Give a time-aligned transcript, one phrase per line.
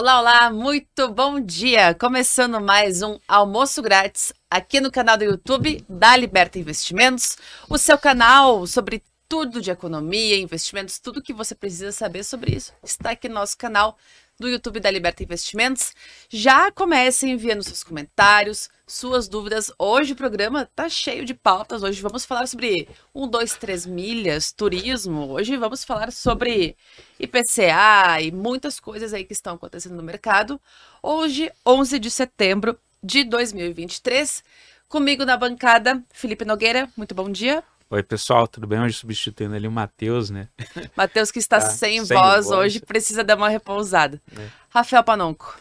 [0.00, 1.92] Olá, olá, muito bom dia!
[1.92, 7.36] Começando mais um almoço grátis aqui no canal do YouTube da Liberta Investimentos,
[7.68, 12.72] o seu canal sobre tudo de economia, investimentos, tudo que você precisa saber sobre isso
[12.80, 13.98] está aqui no nosso canal
[14.38, 15.92] do YouTube da Liberta Investimentos.
[16.28, 19.72] Já comece enviando seus comentários, suas dúvidas.
[19.76, 21.82] Hoje o programa tá cheio de pautas.
[21.82, 25.32] Hoje vamos falar sobre 1, 2, 3 milhas, turismo.
[25.32, 26.76] Hoje vamos falar sobre
[27.18, 30.60] IPCA e muitas coisas aí que estão acontecendo no mercado.
[31.02, 34.44] Hoje, 11 de setembro de 2023.
[34.88, 36.88] Comigo na bancada, Felipe Nogueira.
[36.96, 37.64] Muito bom dia.
[37.90, 38.80] Oi, pessoal, tudo bem?
[38.80, 40.48] Hoje substituindo ali o Matheus, né?
[40.94, 42.58] Matheus que está Tá, sem, sem voz, voz.
[42.58, 44.20] hoje, precisa dar uma repousada.
[44.36, 44.48] É.
[44.68, 45.58] Rafael Panonco,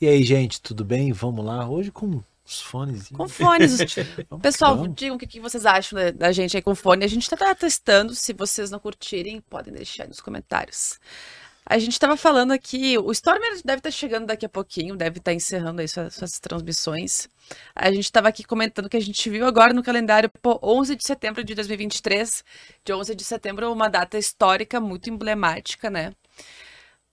[0.00, 1.12] E aí, gente, tudo bem?
[1.12, 1.68] Vamos lá.
[1.68, 3.08] Hoje com os fones.
[3.10, 3.78] com fones.
[4.42, 4.96] Pessoal, vamos.
[4.96, 7.04] digam o que, que vocês acham da, da gente aí com fone.
[7.04, 8.12] A gente tá testando.
[8.12, 10.98] Se vocês não curtirem, podem deixar aí nos comentários.
[11.70, 15.34] A gente estava falando aqui, o Stormer deve estar chegando daqui a pouquinho, deve estar
[15.34, 17.28] encerrando aí suas, suas transmissões.
[17.74, 21.04] A gente estava aqui comentando que a gente viu agora no calendário, pô, 11 de
[21.04, 22.42] setembro de 2023.
[22.82, 26.14] De 11 de setembro, uma data histórica muito emblemática, né?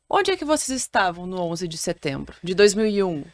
[0.10, 3.26] Onde é que vocês estavam no 11 de setembro de 2001?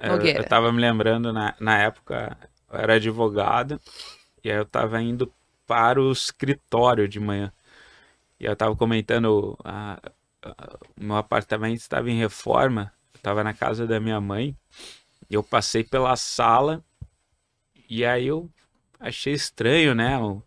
[0.00, 0.40] Eu, Nogueira.
[0.40, 2.36] eu tava me lembrando, na, na época,
[2.72, 3.80] eu era advogado,
[4.42, 5.32] e aí eu tava indo
[5.66, 7.52] para o escritório de manhã.
[8.38, 10.13] E eu tava comentando, a- a- o
[10.98, 14.56] meu apartamento estava em reforma, eu tava na casa da minha mãe,
[15.30, 16.84] eu passei pela sala,
[17.88, 18.50] e aí eu
[18.98, 20.14] achei estranho, né?
[20.16, 20.42] Eu,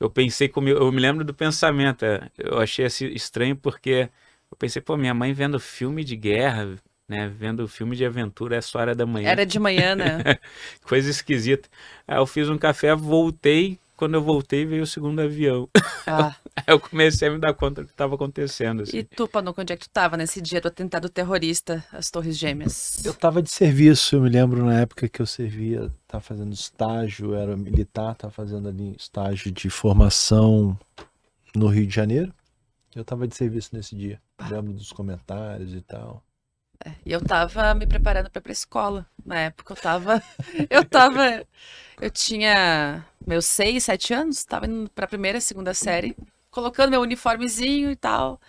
[0.00, 4.08] eu pensei comigo, eu me lembro do pensamento, é, eu achei assim, estranho porque
[4.50, 6.76] eu pensei, pô, minha mãe vendo filme de guerra,
[7.08, 7.28] né?
[7.28, 9.30] Vendo filme de aventura essa hora da manhã.
[9.30, 10.18] Era de manhã, né?
[10.82, 11.68] Coisa esquisita.
[12.06, 13.78] Aí eu fiz um café, voltei.
[13.98, 15.68] Quando eu voltei, veio o segundo avião.
[16.06, 16.36] Ah.
[16.54, 18.82] Aí eu comecei a me dar conta do que estava acontecendo.
[18.82, 18.98] assim.
[18.98, 22.38] E tu, Panuco, onde é que tu tava nesse dia do atentado terrorista às Torres
[22.38, 23.04] Gêmeas?
[23.04, 27.34] Eu tava de serviço, eu me lembro na época que eu servia, tava fazendo estágio,
[27.34, 30.78] era militar, tava fazendo ali estágio de formação
[31.52, 32.32] no Rio de Janeiro.
[32.94, 34.20] Eu tava de serviço nesse dia.
[34.48, 36.22] Lembro dos comentários e tal.
[37.04, 39.06] E eu tava me preparando pra ir pra escola.
[39.24, 40.22] Na época eu tava.
[40.70, 41.44] Eu tava.
[42.00, 46.16] Eu tinha meus seis, sete anos, tava indo pra primeira, segunda série,
[46.50, 48.40] colocando meu uniformezinho e tal,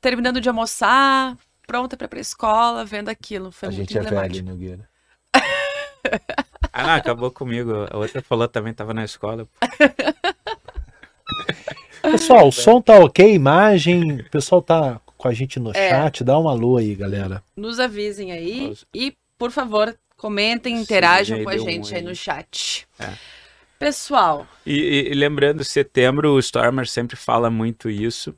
[0.00, 3.50] terminando de almoçar, pronta pra ir pra escola, vendo aquilo.
[3.50, 4.44] Foi a muito gente é velho.
[4.44, 4.88] Nogueira.
[6.74, 7.86] Ah, não, acabou comigo.
[7.90, 9.46] A outra falou também, estava na escola.
[12.02, 14.20] Pessoal, o som tá ok, imagem.
[14.20, 15.88] O pessoal tá com a gente no É.
[15.90, 16.24] chat.
[16.24, 17.42] Dá um alô aí, galera.
[17.56, 18.84] Nos avisem aí Nossa.
[18.92, 22.86] e, por favor, comentem, interajam com a deu um gente aí no chat.
[22.98, 23.10] É.
[23.78, 28.34] Pessoal, E, e- lembrando, setembro, o Stormer sempre fala muito isso.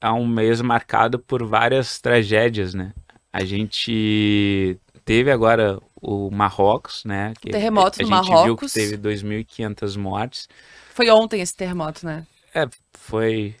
[0.00, 2.92] É um mês marcado por várias tragédias, né?
[3.32, 7.32] A gente teve agora o Marrocos, né?
[7.40, 8.72] Que terremoto a no gente viu que Marrocos.
[8.72, 10.48] teve 2.500 mortes.
[10.92, 12.24] foi ontem esse terremoto, né?
[12.54, 13.56] É, foi.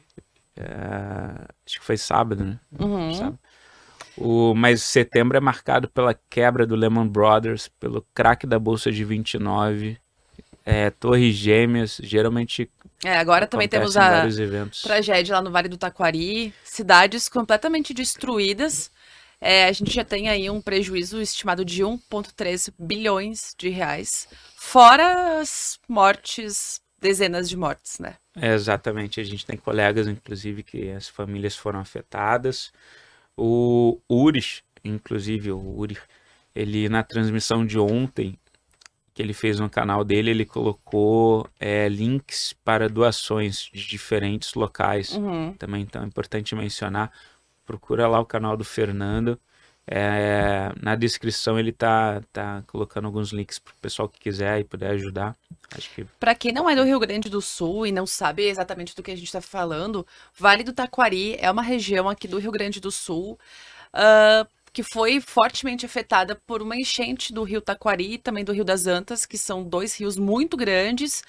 [0.56, 2.60] É, acho que foi sábado, né?
[2.78, 3.14] Uhum.
[3.14, 3.38] Sábado.
[4.16, 9.04] O, mas setembro é marcado pela quebra do Lehman Brothers, pelo craque da Bolsa de
[9.04, 9.98] 29,
[10.64, 12.70] é, Torres Gêmeas, geralmente
[13.04, 14.24] É, agora também temos a
[14.82, 18.90] tragédia lá no Vale do Taquari, cidades completamente destruídas.
[19.40, 25.40] É, a gente já tem aí um prejuízo estimado de 1,3 bilhões de reais, fora
[25.40, 28.14] as mortes, dezenas de mortes, né?
[28.36, 32.72] É, exatamente, a gente tem colegas, inclusive, que as famílias foram afetadas.
[33.36, 35.96] O Uris, inclusive, o Uri,
[36.54, 38.38] ele na transmissão de ontem,
[39.12, 45.12] que ele fez no canal dele, ele colocou é, links para doações de diferentes locais.
[45.12, 45.54] Uhum.
[45.54, 47.12] também então é importante mencionar.
[47.64, 49.38] Procura lá o canal do Fernando.
[49.86, 54.64] É, na descrição ele tá, tá colocando alguns links para o pessoal que quiser e
[54.64, 55.36] puder ajudar.
[55.76, 58.96] Acho que Para quem não é do Rio Grande do Sul e não sabe exatamente
[58.96, 60.06] do que a gente está falando,
[60.38, 63.38] Vale do Taquari é uma região aqui do Rio Grande do Sul
[63.92, 68.64] ah, que foi fortemente afetada por uma enchente do Rio Taquari e também do Rio
[68.64, 71.22] das Antas, que são dois rios muito grandes.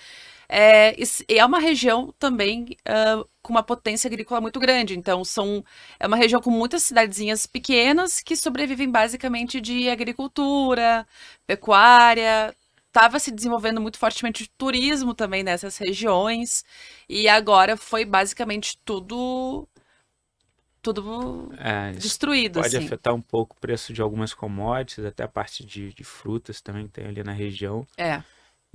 [0.47, 0.95] É,
[1.27, 4.97] é uma região também ah, com uma potência agrícola muito grande.
[4.97, 5.63] Então, são,
[5.99, 11.07] é uma região com muitas cidadezinhas pequenas que sobrevivem basicamente de agricultura,
[11.45, 12.55] pecuária,
[12.95, 16.63] estava se desenvolvendo muito fortemente o turismo também nessas regiões
[17.09, 19.67] e agora foi basicamente tudo
[20.81, 22.85] tudo é, destruído pode assim.
[22.85, 26.85] afetar um pouco o preço de algumas commodities, até a parte de, de frutas também
[26.85, 27.85] que tem ali na região.
[27.97, 28.21] É.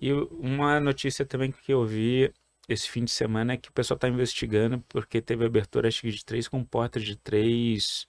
[0.00, 2.32] E uma notícia também que eu vi
[2.68, 6.10] esse fim de semana é que o pessoal está investigando porque teve abertura acho que
[6.10, 8.06] de três comportas de três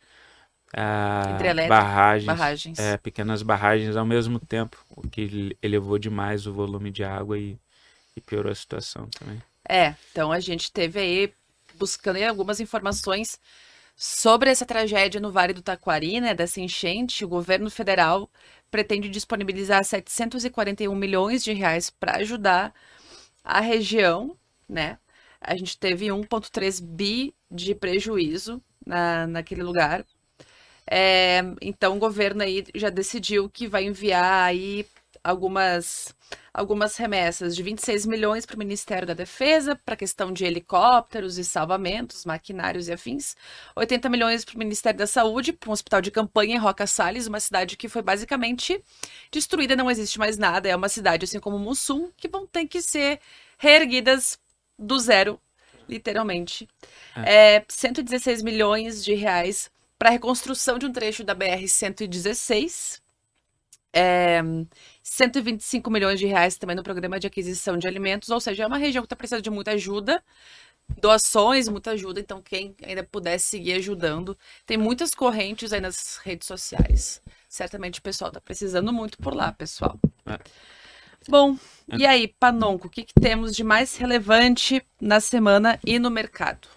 [0.75, 2.79] ah, barragens, barragens.
[2.79, 7.37] é, pequenas barragens ao mesmo tempo, o que ele- elevou demais o volume de água
[7.39, 7.57] e,
[8.15, 9.41] e piorou a situação também.
[9.67, 11.33] É, então a gente teve aí
[11.75, 13.39] buscando algumas informações
[13.95, 17.25] sobre essa tragédia no Vale do Taquari, né, dessa enchente.
[17.25, 18.29] O governo federal
[18.71, 22.73] pretende disponibilizar 741 milhões de reais para ajudar
[23.43, 24.37] a região,
[24.67, 24.97] né?
[25.39, 30.05] A gente teve 1,3 bi de prejuízo na, naquele lugar.
[30.89, 34.85] É, então o governo aí já decidiu que vai enviar aí
[35.23, 36.13] algumas
[36.53, 41.37] algumas remessas de 26 milhões para o Ministério da Defesa, para a questão de helicópteros
[41.37, 43.35] e salvamentos, maquinários e afins.
[43.75, 47.27] 80 milhões para o Ministério da Saúde, para um hospital de campanha em Roca Salles,
[47.27, 48.81] uma cidade que foi basicamente
[49.31, 50.67] destruída, não existe mais nada.
[50.67, 53.19] É uma cidade, assim como Mussum, que vão ter que ser
[53.57, 54.37] reerguidas
[54.77, 55.39] do zero,
[55.87, 56.67] literalmente.
[57.15, 62.99] É, 116 milhões de reais para a reconstrução de um trecho da BR-116.
[63.93, 64.41] É,
[65.03, 68.77] 125 milhões de reais também no programa de aquisição de alimentos, ou seja, é uma
[68.77, 70.23] região que está precisando de muita ajuda,
[70.99, 74.37] doações, muita ajuda, então quem ainda puder seguir ajudando.
[74.65, 77.21] Tem muitas correntes aí nas redes sociais.
[77.47, 79.99] Certamente o pessoal está precisando muito por lá, pessoal.
[80.25, 80.39] É.
[81.27, 81.55] Bom,
[81.97, 86.67] e aí, Panonco, o que, que temos de mais relevante na semana e no mercado?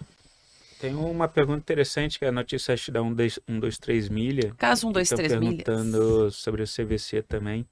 [0.79, 4.53] Tem uma pergunta interessante que é a notícia acho da 123 milha.
[4.57, 5.63] Caso 1, 2, Estão 3 milhas.
[5.63, 7.65] perguntando sobre o CVC também,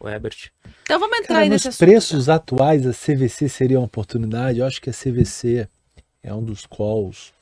[0.00, 0.50] o Ebert.
[0.82, 1.80] Então vamos entrar Cara, aí nos nesse assunto.
[1.88, 4.58] preços atuais, a CVC seria uma oportunidade.
[4.58, 5.68] Eu acho que a CVC
[6.22, 7.32] é um dos calls.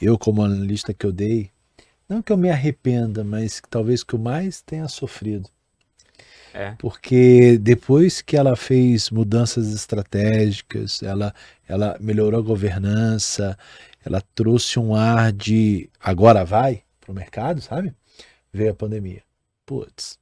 [0.00, 1.50] Eu, como analista que eu dei,
[2.08, 5.48] não que eu me arrependa, mas que talvez que eu mais tenha sofrido.
[6.52, 6.74] É.
[6.78, 11.34] Porque depois que ela fez mudanças estratégicas, ela,
[11.68, 13.58] ela melhorou a governança,
[14.04, 17.92] ela trouxe um ar de agora vai para o mercado, sabe?
[18.52, 19.22] Veio a pandemia.
[19.66, 20.18] Putz.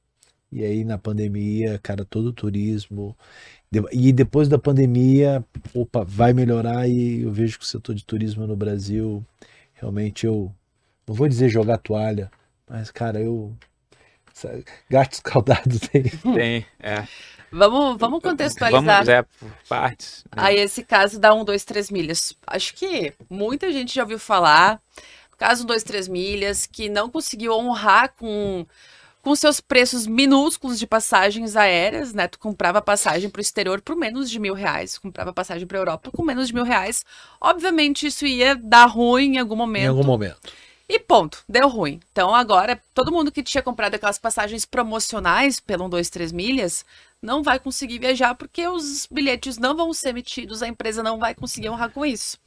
[0.51, 3.15] E aí na pandemia, cara, todo o turismo.
[3.91, 5.43] E depois da pandemia,
[5.73, 9.25] opa, vai melhorar e eu vejo que o setor de turismo no Brasil,
[9.73, 10.53] realmente eu
[11.07, 12.31] não vou dizer jogar toalha,
[12.69, 13.53] mas cara, eu
[14.89, 16.03] gatos escaldados tem.
[16.03, 17.07] Tem, é.
[17.51, 19.05] Vamos, vamos contextualizar.
[19.05, 20.25] Vamos, é, por partes.
[20.25, 20.43] né?
[20.43, 22.35] Aí esse caso da 1, 2, 3 milhas.
[22.45, 24.81] Acho que muita gente já ouviu falar.
[25.37, 28.65] Caso 1, 2, 3 milhas, que não conseguiu honrar com,
[29.25, 32.27] com seus preços minúsculos de passagens aéreas, né?
[32.27, 35.81] Tu comprava passagem para o exterior por menos de mil reais, comprava passagem para a
[35.81, 37.03] Europa com menos de mil reais.
[37.41, 39.85] Obviamente isso ia dar ruim em algum momento.
[39.85, 40.53] Em algum momento.
[40.87, 41.99] E ponto, deu ruim.
[42.11, 46.85] Então agora, todo mundo que tinha comprado aquelas passagens promocionais pelo 1, 2, 3 milhas,
[47.19, 51.33] não vai conseguir viajar porque os bilhetes não vão ser emitidos, a empresa não vai
[51.33, 52.37] conseguir honrar com isso.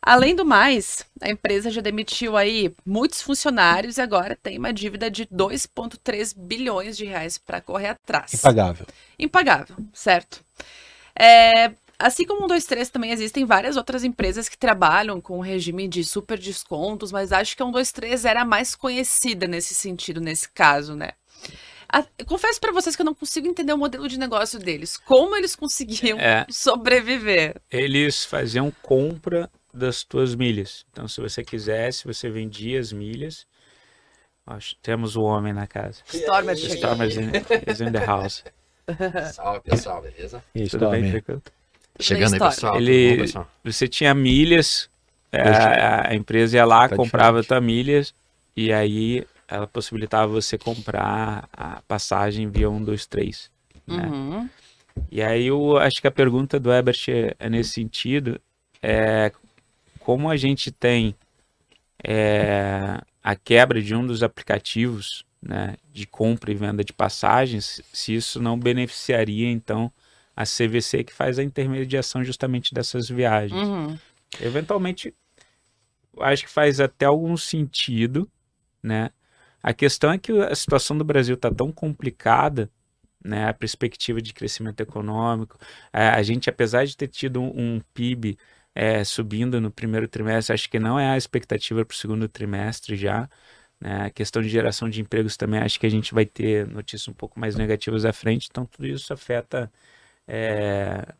[0.00, 5.10] Além do mais, a empresa já demitiu aí muitos funcionários e agora tem uma dívida
[5.10, 8.86] de 2,3 bilhões de reais para correr atrás Impagável.
[9.18, 10.44] impagável, certo?
[11.18, 15.88] É, assim como o 123 também existem várias outras empresas que trabalham com o regime
[15.88, 20.48] de super descontos, mas acho que a 123 era a mais conhecida nesse sentido, nesse
[20.50, 21.10] caso, né?
[21.88, 24.96] A- confesso pra vocês que eu não consigo entender o modelo de negócio deles.
[24.96, 26.44] Como eles conseguiam É.
[26.50, 27.60] sobreviver?
[27.70, 30.84] Eles faziam compra das tuas milhas.
[30.90, 33.46] Então, se você quisesse, você vendia as milhas.
[34.46, 36.00] Acho, temos o homem na casa.
[36.06, 36.76] Stormer chegando.
[36.76, 37.30] Stormer is in,
[37.72, 38.44] is in the house.
[39.34, 40.42] Salve, pessoal, beleza?
[40.54, 41.42] E aí, Tudo bem, tranquilo?
[41.98, 42.76] Chegando aí, pessoal.
[42.76, 43.50] Ele- pessoal?
[43.64, 44.88] Você tinha milhas,
[45.32, 47.48] é, a, a empresa ia lá, Tá comprava diferente.
[47.48, 48.14] tua milhas,
[48.56, 53.50] e aí ela possibilitava você comprar a passagem via 1, 2, 3.
[53.86, 54.06] né?
[54.06, 54.48] Uhum.
[55.10, 58.40] E aí eu acho que a pergunta do Ebert é, é nesse sentido,
[58.82, 59.32] é
[60.06, 61.16] como a gente tem
[62.04, 68.14] é, a quebra de um dos aplicativos né, de compra e venda de passagens, se
[68.14, 69.92] isso não beneficiaria então
[70.36, 73.60] a CVC que faz a intermediação justamente dessas viagens.
[73.60, 73.98] Uhum.
[74.40, 75.12] Eventualmente,
[76.20, 78.30] acho que faz até algum sentido,
[78.80, 79.10] né?
[79.60, 82.70] A questão é que a situação do Brasil está tão complicada,
[83.24, 83.48] né?
[83.48, 85.58] A perspectiva de crescimento econômico,
[85.92, 88.38] a, a gente, apesar de ter tido um, um PIB
[88.76, 92.94] é, subindo no primeiro trimestre, acho que não é a expectativa para o segundo trimestre
[92.96, 93.28] já.
[93.80, 94.06] Né?
[94.06, 97.14] A questão de geração de empregos também, acho que a gente vai ter notícias um
[97.14, 99.72] pouco mais negativas à frente, então tudo isso afeta
[100.28, 101.14] é,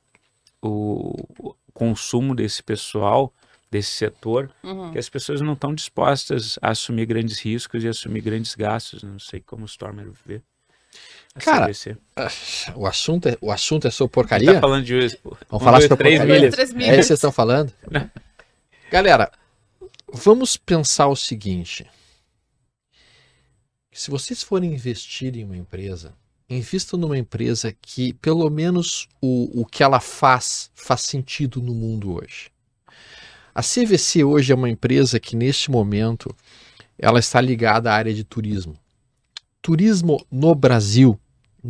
[0.62, 3.32] o o consumo desse pessoal,
[3.70, 4.92] desse setor, Uhum.
[4.92, 9.02] que as pessoas não estão dispostas a assumir grandes riscos e assumir grandes gastos.
[9.02, 10.42] Não sei como o Stormer vê.
[11.44, 11.96] Cara, CVC.
[12.16, 12.28] Ah,
[12.74, 14.54] O assunto é, o assunto é sobre Ele porcaria?
[14.54, 14.98] tá falando de um,
[15.50, 16.34] Vamos falar sobre três porcaria?
[16.40, 16.54] milhas.
[16.54, 16.88] Três É milhas.
[16.92, 17.72] isso que vocês estão falando?
[18.90, 19.30] Galera,
[20.12, 21.86] vamos pensar o seguinte.
[23.92, 26.14] se vocês forem investir em uma empresa,
[26.48, 32.14] invistam numa empresa que pelo menos o, o que ela faz faz sentido no mundo
[32.14, 32.50] hoje.
[33.54, 36.34] A CVC hoje é uma empresa que neste momento
[36.98, 38.76] ela está ligada à área de turismo.
[39.62, 41.18] Turismo no Brasil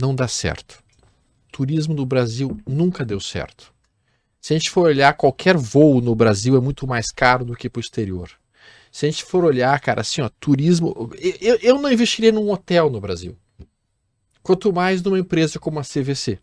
[0.00, 0.83] não dá certo.
[1.50, 3.73] Turismo no Brasil nunca deu certo.
[4.41, 7.69] Se a gente for olhar, qualquer voo no Brasil é muito mais caro do que
[7.69, 8.31] para o exterior.
[8.93, 11.11] Se a gente for olhar, cara, assim, ó, turismo.
[11.41, 13.37] Eu, eu não investiria num hotel no Brasil.
[14.43, 16.38] Quanto mais numa empresa como a CVC.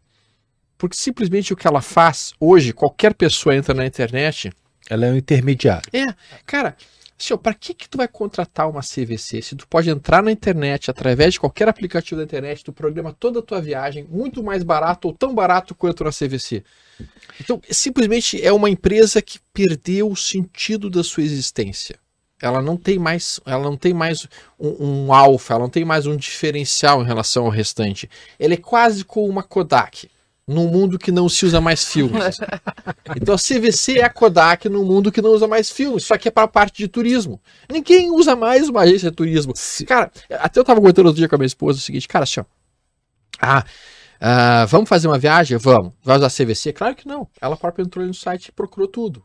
[0.78, 4.52] Porque simplesmente o que ela faz hoje, qualquer pessoa entra na internet.
[4.90, 5.90] Ela é um intermediário.
[5.94, 6.14] É,
[6.46, 6.76] cara,
[7.32, 10.90] ó, para que que tu vai contratar uma CVC se tu pode entrar na internet
[10.90, 15.08] através de qualquer aplicativo da internet, tu programa toda a tua viagem muito mais barato
[15.08, 16.64] ou tão barato quanto na CVC.
[17.40, 21.98] Então, simplesmente é uma empresa que perdeu o sentido da sua existência.
[22.42, 24.28] Ela não tem mais, ela não tem mais
[24.60, 28.10] um, um alfa, ela não tem mais um diferencial em relação ao restante.
[28.38, 30.10] Ela é quase como uma Kodak
[30.48, 32.38] num mundo que não se usa mais filmes.
[33.16, 36.28] Então a CVC é a Kodak num mundo que não usa mais filmes, só que
[36.28, 37.42] é para a parte de turismo.
[37.72, 39.54] Ninguém usa mais uma agência de turismo.
[39.88, 42.42] Cara, até eu tava comentando outro dia com a minha esposa o seguinte, cara, assim,
[42.42, 42.46] ó,
[43.42, 43.64] ah,
[44.20, 45.58] ah, vamos fazer uma viagem?
[45.58, 45.94] Vamos.
[46.04, 46.74] Vai usar CVC?
[46.74, 47.28] Claro que não.
[47.42, 49.24] Ela própria entrou no site e procurou tudo.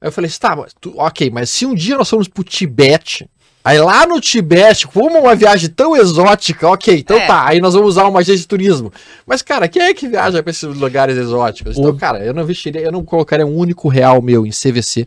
[0.00, 2.42] Aí eu falei assim, tá, mas tu- ok, mas se um dia nós formos pro
[2.44, 3.28] Tibete,
[3.64, 7.26] aí lá no Tibete, como uma viagem tão exótica, ok, então É.
[7.26, 8.92] tá, aí nós vamos usar uma agência de turismo.
[9.26, 11.78] Mas, cara, quem é que viaja pra esses lugares exóticos?
[11.78, 15.06] Então, O- cara, eu não investiria, eu não colocaria um único real meu em CVC,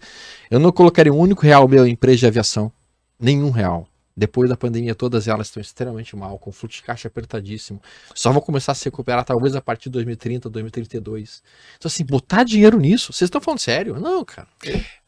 [0.49, 2.71] eu não colocaria um único real meu em empresa de aviação,
[3.19, 3.87] nenhum real.
[4.17, 7.81] Depois da pandemia, todas elas estão extremamente mal, com fluxo de caixa apertadíssimo.
[8.13, 11.43] Só vão começar a se recuperar talvez a partir de 2030, 2032.
[11.77, 13.99] Então, assim, botar dinheiro nisso, vocês estão falando sério?
[13.99, 14.47] Não, cara.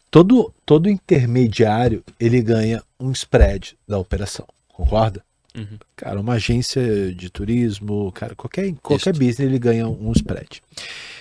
[0.09, 5.23] Todo, todo intermediário ele ganha um spread da operação, concorda?
[5.55, 5.77] Uhum.
[5.95, 10.61] Cara, uma agência de turismo, cara, qualquer, qualquer business ele ganha um spread.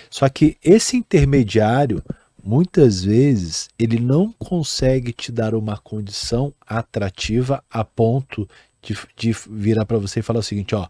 [0.09, 2.03] Só que esse intermediário,
[2.43, 8.47] muitas vezes, ele não consegue te dar uma condição atrativa a ponto
[8.81, 10.87] de, de virar para você e falar o seguinte, ó,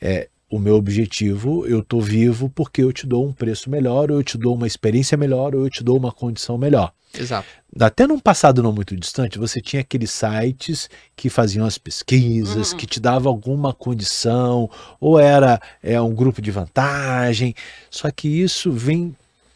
[0.00, 4.18] é, o meu objetivo, eu tô vivo porque eu te dou um preço melhor, ou
[4.18, 6.92] eu te dou uma experiência melhor, ou eu te dou uma condição melhor.
[7.18, 7.46] Exato.
[7.78, 12.78] Até num passado não muito distante, você tinha aqueles sites que faziam as pesquisas, Uhum.
[12.78, 14.70] que te davam alguma condição,
[15.00, 17.54] ou era é, um grupo de vantagem.
[17.90, 19.14] Só que isso vem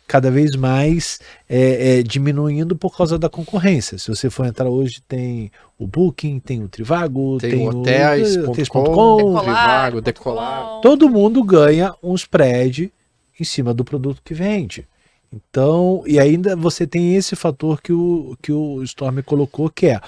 [0.09, 3.99] cada vez mais é, é, diminuindo por causa da concorrência.
[3.99, 9.39] Se você for entrar hoje, tem o Booking, tem o Trivago, Tem, tem, o hotéis.com,
[9.39, 10.81] Trivago, Decolar.
[10.81, 12.91] Todo mundo ganha um spread
[13.39, 14.89] em cima do produto que vende.
[15.31, 20.01] Então, e ainda você tem esse fator que o, que o Storm colocou, que é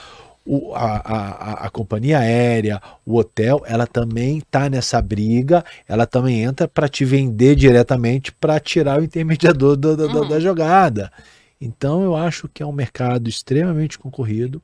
[0.53, 6.43] o- a, a, a- companhia aérea, o hotel, ela também está nessa briga, ela também
[6.43, 10.29] entra para te vender diretamente para tirar o intermediador da, da- da- Uhum.
[10.29, 11.13] da jogada.
[11.61, 14.63] Então, eu acho que é um mercado extremamente concorrido.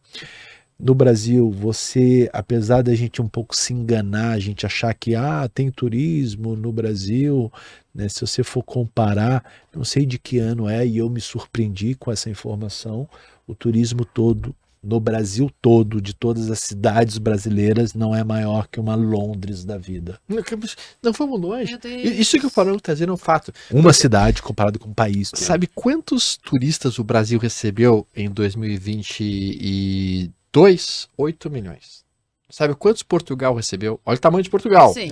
[0.79, 5.49] No Brasil, você, apesar da gente um pouco se enganar, a gente achar que ah,
[5.53, 7.51] tem turismo no Brasil,
[7.95, 8.09] né?
[8.11, 9.43] Se você for comparar,
[9.75, 13.09] não sei de que ano é, e eu me surpreendi com essa informação,
[13.47, 18.79] o turismo todo no Brasil todo, de todas as cidades brasileiras, não é maior que
[18.79, 20.21] uma Londres da vida.
[20.29, 21.77] Não, vamos longe.
[21.85, 23.53] Isso que eu falo trazendo um fato.
[23.71, 25.33] Uma cidade comparado com um país.
[25.35, 31.09] Sabe quantos turistas o Brasil recebeu em 2022?
[31.17, 32.05] 8 milhões.
[32.49, 34.01] Sabe quantos Portugal recebeu?
[34.07, 34.95] Olha o tamanho de Portugal.
[34.95, 35.11] Sim.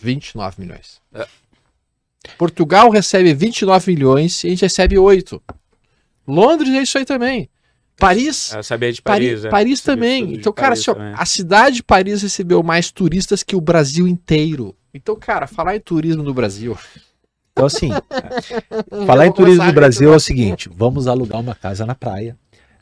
[0.00, 0.98] 29 milhões.
[2.38, 5.42] Portugal recebe 29 milhões e a gente recebe 8.
[6.26, 7.50] Londres é isso aí também.
[8.06, 9.44] Paris, Eu sabia de Paris, Paris.
[9.44, 9.48] é.
[9.50, 10.34] Paris também.
[10.34, 11.14] Então, cara, Paris assim, ó, também.
[11.16, 14.74] a cidade de Paris recebeu mais turistas que o Brasil inteiro.
[14.94, 16.76] Então, cara, falar em turismo no Brasil.
[17.52, 17.90] Então, assim,
[19.06, 20.16] Falar em turismo no Brasil é reclamar.
[20.16, 22.36] o seguinte: vamos alugar uma casa na praia.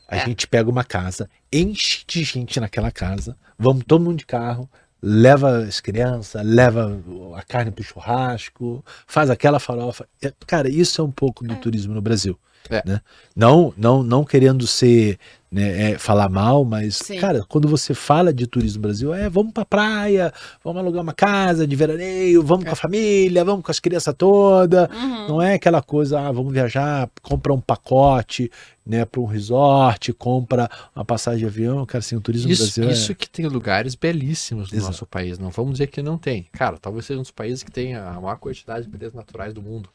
[0.07, 0.25] A É.
[0.25, 4.69] gente pega uma casa, enche de gente naquela casa, vamos todo mundo de carro,
[5.01, 7.01] leva as crianças, leva
[7.37, 10.05] a carne pro churrasco, faz aquela farofa.
[10.21, 12.37] É, Cara, isso é um pouco do turismo no Brasil.
[12.69, 12.83] É.
[12.85, 13.01] Né?
[13.35, 15.17] Não, não, não querendo ser
[15.51, 17.19] né, é, falar mal, mas Sim.
[17.19, 21.13] cara, quando você fala de turismo no Brasil, é vamos pra praia, vamos alugar uma
[21.13, 24.87] casa de veraneio, vamos com a família, vamos com as crianças todas.
[24.89, 25.27] Uhum.
[25.27, 28.49] Não é aquela coisa, ah, vamos viajar, compra um pacote,
[28.85, 32.89] né, para um resort, compra uma passagem de avião, cara, assim, o turismo Isso, Brasil
[32.89, 34.91] é- isso que tem lugares belíssimos no Exato.
[34.93, 35.37] nosso país.
[35.37, 36.47] Não vamos dizer que não tem.
[36.53, 39.61] Cara, talvez seja um dos países que tem a maior quantidade de belezas naturais do
[39.61, 39.89] mundo.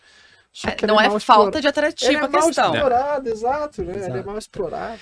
[0.57, 1.69] Só É, não é mal falta de explorado.
[1.69, 3.93] atrativo Ele a é mal explorado, exato, né?
[3.93, 4.27] Ele é Exato.
[4.27, 5.01] mal explorado.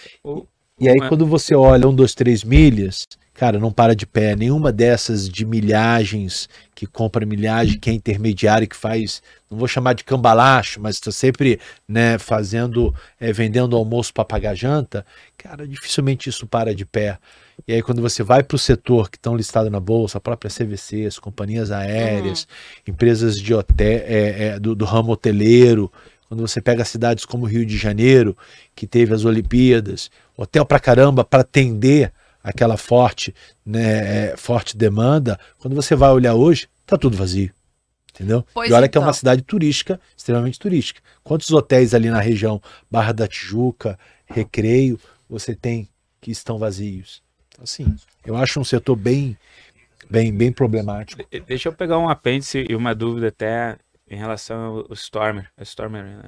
[0.81, 4.35] E aí quando você olha um, dois, três milhas, cara, não para de pé.
[4.35, 9.93] Nenhuma dessas de milhagens, que compra milhagem, que é intermediário, que faz, não vou chamar
[9.93, 15.07] de cambalacho, mas está sempre né, fazendo, é, vendendo almoço para pagar janta,
[15.39, 17.17] cara, dificilmente isso para de pé.
[17.67, 20.51] E aí, quando você vai para o setor que estão listados na bolsa, a própria
[20.51, 22.47] CVC, as companhias aéreas,
[22.87, 25.91] empresas de hotel, é, é, do, do ramo hoteleiro,
[26.29, 28.37] quando você pega cidades como Rio de Janeiro,
[28.75, 33.35] que teve as Olimpíadas, hotel pra caramba para atender aquela forte,
[33.65, 37.51] né, é, forte demanda, quando você vai olhar hoje, tá tudo vazio.
[38.15, 38.47] Entendeu?
[38.55, 39.15] Pois e olha que é uma então.
[39.15, 41.01] cidade turística, extremamente turística.
[41.25, 45.89] Quantos hotéis ali na região Barra da Tijuca, Recreio, você tem
[46.21, 47.24] que estão vazios?
[47.61, 47.95] Assim,
[48.25, 49.37] eu acho um setor bem,
[50.11, 51.23] bem, bem problemático.
[51.31, 53.77] De- Deixa eu pegar um apêndice e uma dúvida até
[54.09, 55.51] em relação ao Stormer.
[55.59, 56.23] O Stormer, né,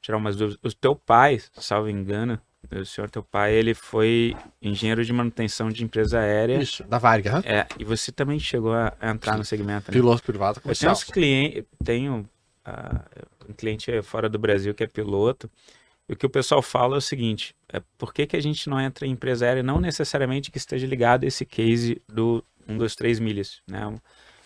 [0.00, 0.72] tirar umas dúvidas.
[0.72, 5.84] O teu pai, salvo engano, o senhor teu pai, ele foi engenheiro de manutenção de
[5.84, 6.60] empresa aérea.
[6.60, 7.42] Isso, da Varga?
[7.44, 9.98] É, e você também chegou a entrar no segmento, né?
[9.98, 10.92] Piloto privado Eu tenho comercial.
[10.92, 12.28] uns clientes, tenho
[12.64, 13.04] ah,
[13.48, 15.50] um cliente fora do Brasil que é piloto.
[16.08, 18.68] E o que o pessoal fala é o seguinte: é por que, que a gente
[18.68, 22.78] não entra em empresa aérea, não necessariamente que esteja ligado a esse case do 1,
[22.78, 23.94] 2, 3 milhas, né?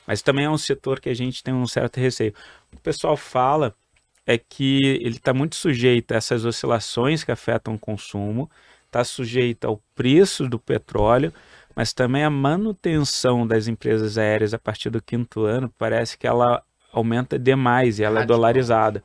[0.06, 2.34] Mas também é um setor que a gente tem um certo receio.
[2.68, 3.74] O que o pessoal fala
[4.26, 8.50] é que ele está muito sujeito a essas oscilações que afetam o consumo,
[8.86, 11.32] está sujeito ao preço do petróleo,
[11.74, 16.62] mas também a manutenção das empresas aéreas a partir do quinto ano parece que ela
[16.92, 18.36] aumenta demais e ela é Radical.
[18.36, 19.04] dolarizada.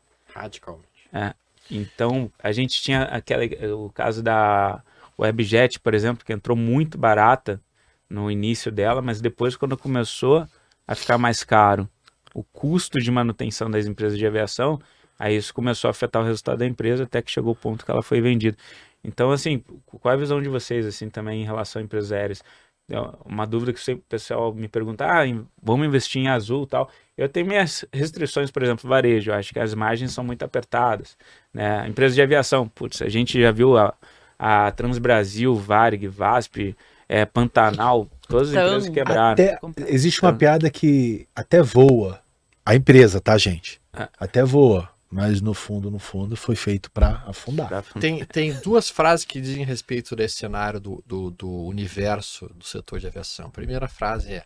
[1.70, 4.82] Então, a gente tinha aquele, o caso da
[5.20, 7.62] Webjet, por exemplo, que entrou muito barata
[8.10, 10.48] no início dela, mas depois, quando começou
[10.88, 11.90] a ficar mais caro
[12.34, 14.80] o custo de manutenção das empresas de aviação,
[15.18, 17.92] aí isso começou a afetar o resultado da empresa até que chegou o ponto que
[17.92, 18.56] ela foi vendida.
[19.04, 22.44] Então, assim, qual é a visão de vocês, assim, também em relação a empresas aéreas?
[22.90, 25.24] É Uma dúvida que sempre o pessoal me pergunta, ah,
[25.62, 26.90] vamos investir em azul e tal.
[27.18, 31.18] Eu tenho minhas restrições, por exemplo, varejo, eu acho que as margens são muito apertadas,
[31.54, 31.86] né?
[31.88, 33.94] Empresas de aviação, putz, a gente já viu a,
[34.40, 36.78] a Transbrasil, Varig, VASP,
[37.10, 39.34] é, Pantanal, todas as Então, empresas quebraram.
[39.34, 42.22] Até, existe uma piada que até voa.
[42.66, 43.82] A empresa, tá, gente?
[43.94, 44.08] É.
[44.20, 44.90] Até voa.
[45.10, 47.84] Mas no fundo, no fundo, foi feito para afundar.
[48.00, 53.00] Tem, tem duas frases que dizem respeito desse cenário do, do, do universo do setor
[53.00, 53.48] de aviação.
[53.48, 54.46] A primeira frase é: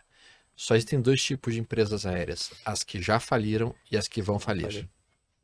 [0.54, 4.38] só existem dois tipos de empresas aéreas, as que já faliram e as que vão
[4.38, 4.66] falir.
[4.66, 4.88] Falir.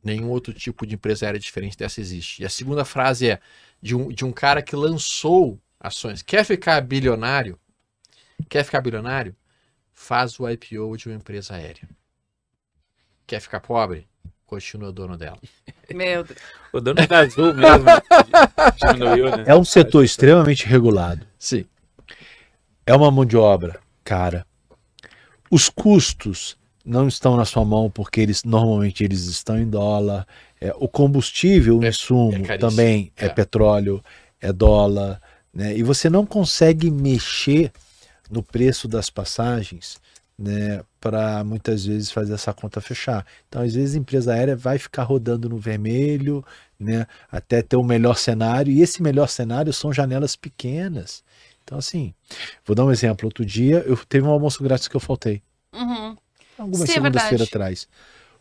[0.04, 2.42] Nenhum outro tipo de empresa aérea diferente dessa existe.
[2.42, 3.40] E a segunda frase é
[3.82, 6.22] de um, de um cara que lançou ações.
[6.22, 7.58] Quer ficar bilionário?
[8.48, 9.34] Quer ficar bilionário?
[9.92, 11.88] Faz o IPO de uma empresa aérea.
[13.26, 14.08] Quer ficar pobre?
[14.48, 15.38] Continua dono dela.
[15.94, 16.38] Meu Deus.
[16.70, 17.86] O dono da Azul mesmo
[18.76, 19.44] diminuiu, né?
[19.46, 21.24] É um setor extremamente regulado.
[21.38, 21.64] Sim.
[22.84, 24.44] É uma mão de obra cara.
[25.50, 30.26] Os custos não estão na sua mão porque eles normalmente eles estão em dólar.
[30.60, 33.28] É, o combustível, o É- insumo é também é, É.
[33.30, 34.04] petróleo,
[34.40, 35.20] é dólar,
[35.54, 35.74] né?
[35.74, 37.72] E você não consegue mexer
[38.30, 39.98] no preço das passagens,
[40.38, 40.82] né?
[41.00, 43.26] Para muitas vezes fazer essa conta fechar.
[43.48, 46.44] Então, às vezes a empresa aérea vai ficar rodando no vermelho,
[46.78, 47.06] né?
[47.30, 48.72] Até ter o melhor cenário.
[48.72, 51.24] E esse melhor cenário são janelas pequenas.
[51.64, 52.14] Então, assim,
[52.64, 53.26] vou dar um exemplo.
[53.26, 55.42] Outro dia eu teve um almoço grátis que eu faltei.
[55.74, 56.16] Uhum.
[56.56, 57.50] Algumas é segundas-feira verdade.
[57.50, 57.88] atrás.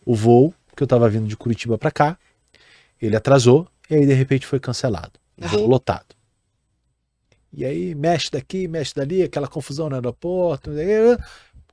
[0.05, 2.17] O voo, que eu estava vindo de Curitiba para cá,
[3.01, 5.19] ele atrasou e aí de repente foi cancelado.
[5.39, 6.15] O voo lotado.
[7.53, 10.71] E aí mexe daqui, mexe dali, aquela confusão no aeroporto.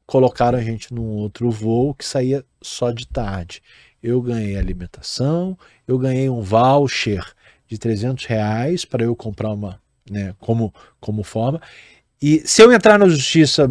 [0.07, 3.62] Colocaram a gente num outro voo que saía só de tarde.
[4.03, 7.25] Eu ganhei alimentação, eu ganhei um voucher
[7.67, 11.61] de 300 reais para eu comprar uma, né, como, como forma.
[12.21, 13.69] E se eu entrar na justiça,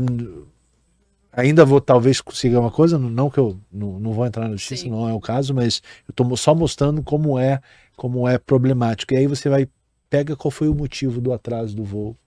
[1.32, 4.84] ainda vou talvez conseguir uma coisa, não que eu não, não vou entrar na justiça,
[4.84, 4.92] Sim.
[4.92, 7.62] não é o caso, mas eu estou só mostrando como é,
[7.96, 9.14] como é problemático.
[9.14, 9.68] E aí você vai,
[10.10, 12.18] pega qual foi o motivo do atraso do voo.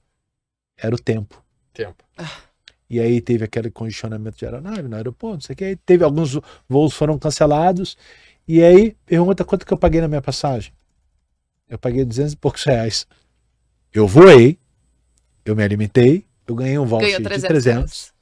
[0.77, 1.42] Era o tempo.
[1.73, 2.05] Tempo.
[2.88, 5.64] E aí teve aquele condicionamento de aeronave no aeroporto, não sei o que.
[5.64, 7.96] Aí teve alguns voos foram cancelados.
[8.46, 10.72] E aí, pergunta quanto que eu paguei na minha passagem.
[11.68, 13.07] Eu paguei 200 e poucos reais.
[13.92, 14.59] Eu voei,
[15.44, 17.49] eu me alimentei, eu ganhei um voucher Ganhou de 300.
[17.49, 17.75] 300.
[17.75, 18.14] reais.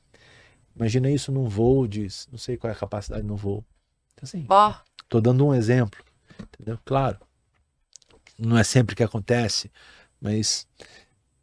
[0.74, 3.64] Imagina isso num voo de, não sei qual é a capacidade no voo.
[4.14, 4.74] Então, assim, Ó,
[5.08, 6.02] Tô dando um exemplo,
[6.40, 6.78] entendeu?
[6.84, 7.18] Claro,
[8.38, 9.70] não é sempre que acontece,
[10.20, 10.66] mas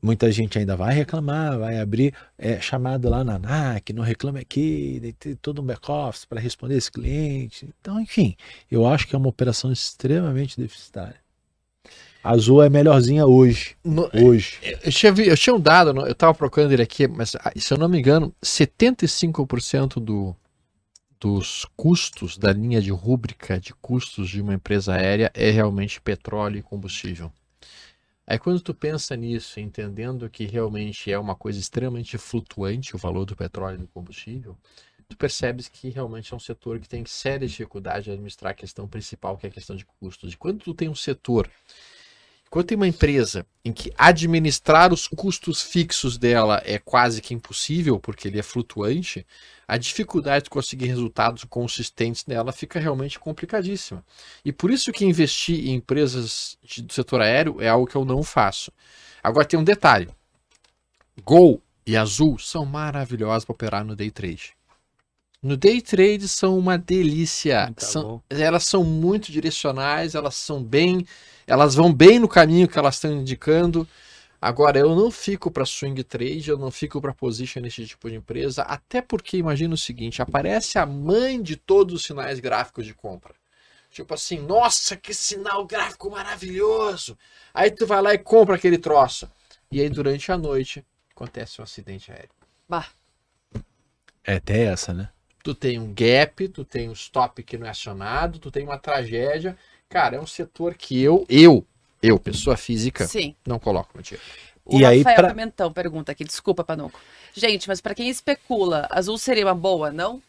[0.02, 5.16] muita gente ainda vai reclamar, vai abrir é, chamado lá na ANAC, não reclame aqui,
[5.20, 7.70] tem todo um back-office para responder esse cliente.
[7.80, 8.36] Então, enfim,
[8.70, 11.20] eu acho que é uma operação extremamente deficitária.
[12.24, 13.76] A Azul é melhorzinha hoje.
[13.84, 14.60] No- Hoje.
[14.62, 17.74] eu, tinha, vi- eu tinha um dado, eu tava procurando ele aqui, mas ah, se
[17.74, 20.36] eu não me engano, 75% do,
[21.20, 26.58] dos custos da linha de rúbrica de custos de uma empresa aérea é realmente petróleo
[26.60, 27.32] e combustível.
[28.26, 33.26] Aí quando tu pensa nisso, entendendo que realmente é uma coisa extremamente flutuante o valor
[33.26, 34.58] do petróleo e do combustível,
[35.10, 38.88] tu percebes que realmente é um setor que tem séria dificuldade de administrar a questão
[38.88, 40.34] principal, que é a questão de custos.
[40.34, 41.50] E quando tu tem um setor,
[42.52, 47.98] quando tem uma empresa em que administrar os custos fixos dela é quase que impossível,
[47.98, 49.26] porque ele é flutuante,
[49.66, 54.04] a dificuldade de conseguir resultados consistentes nela fica realmente complicadíssima.
[54.44, 58.22] E por isso que investir em empresas do setor aéreo é algo que eu não
[58.22, 58.70] faço.
[59.24, 60.10] Agora tem um detalhe.
[61.24, 64.58] Gol e Azul são maravilhosos para operar no day trade.
[65.44, 67.74] No day trade são uma delícia.
[67.76, 71.06] Tá São- elas são muito direcionais, elas são bem,
[71.48, 73.88] elas vão bem no caminho que elas estão indicando.
[74.40, 78.16] Agora, eu não fico para swing trade, eu não fico para position nesse tipo de
[78.18, 82.94] empresa, até porque imagina o seguinte, aparece a mãe de todos os sinais gráficos de
[82.94, 83.34] compra.
[83.92, 87.18] Tipo assim, nossa, que sinal gráfico maravilhoso.
[87.54, 89.30] Aí tu vai lá e compra aquele troço.
[89.72, 92.30] E aí durante a noite acontece um acidente aéreo.
[92.70, 92.88] Bah,
[94.24, 95.10] É até essa, né?
[95.44, 98.78] Tu tem um gap, tu tem um stop que não é acionado, tu tem uma
[98.78, 99.58] tragédia.
[99.90, 101.66] Cara, é um setor que eu, eu,
[102.02, 103.36] eu, pessoa física, sim.
[103.46, 104.26] não coloco no dinheiro.
[104.64, 107.00] O E aí, Rafael pra- Pimentão pergunta aqui, desculpa, Panuco.
[107.34, 110.22] Gente, mas pra quem especula, azul seria uma boa, não?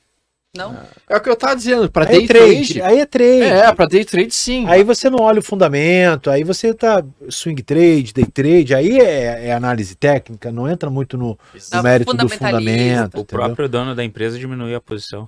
[0.54, 0.78] Não?
[1.08, 2.74] É o que eu tava dizendo, para Aí day é trade.
[2.74, 2.82] trade.
[2.82, 3.42] Aí é trade.
[3.42, 4.66] É, para day trade sim.
[4.68, 9.46] Aí você não olha o fundamento, aí você tá swing trade, day trade, aí é,
[9.46, 11.38] é análise técnica, não entra muito no,
[11.72, 13.16] no mérito do fundamento.
[13.16, 13.24] O entendeu?
[13.24, 15.26] próprio dono da empresa diminuiu a posição.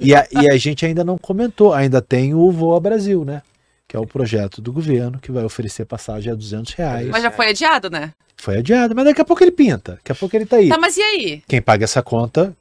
[0.00, 3.42] E, a, e a gente ainda não comentou, ainda tem o Voa Brasil, né?
[3.86, 7.08] Que é o projeto do governo que vai oferecer passagem a 200 reais.
[7.08, 8.12] Mas já foi adiado, né?
[8.36, 10.68] Foi adiado, mas daqui a pouco ele pinta, daqui a pouco ele tá aí.
[10.68, 11.42] Tá, mas e aí?
[11.46, 12.56] Quem paga essa conta,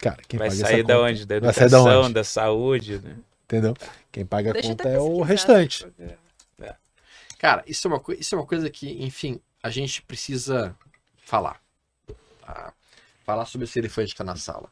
[0.00, 1.26] cara, quem Vai paga sair da onde?
[1.26, 2.14] Da Vai sair da educação, onde?
[2.14, 2.98] da saúde.
[2.98, 3.16] Né?
[3.48, 3.74] entendeu?
[4.12, 5.86] Quem paga a Deixa conta é o restante.
[7.38, 10.76] Cara, isso é, uma, isso é uma coisa que, enfim, a gente precisa
[11.24, 11.60] falar.
[12.44, 12.72] tá?
[13.24, 14.68] Falar sobre esse elefante que tá na sala.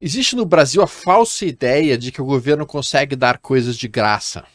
[0.00, 4.46] Existe no Brasil a falsa ideia de que o governo consegue dar coisas de graça.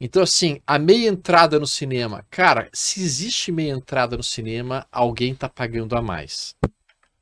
[0.00, 2.24] Então, assim, a meia entrada no cinema.
[2.30, 6.54] Cara, se existe meia entrada no cinema, alguém tá pagando a mais.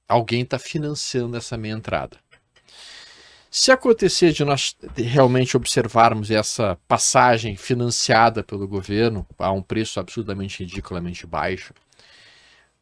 [0.08, 2.16] Alguém tá financiando essa meia entrada.
[3.50, 10.60] Se acontecer de nós realmente observarmos essa passagem financiada pelo governo a um preço absurdamente
[10.60, 11.72] ridiculamente baixo,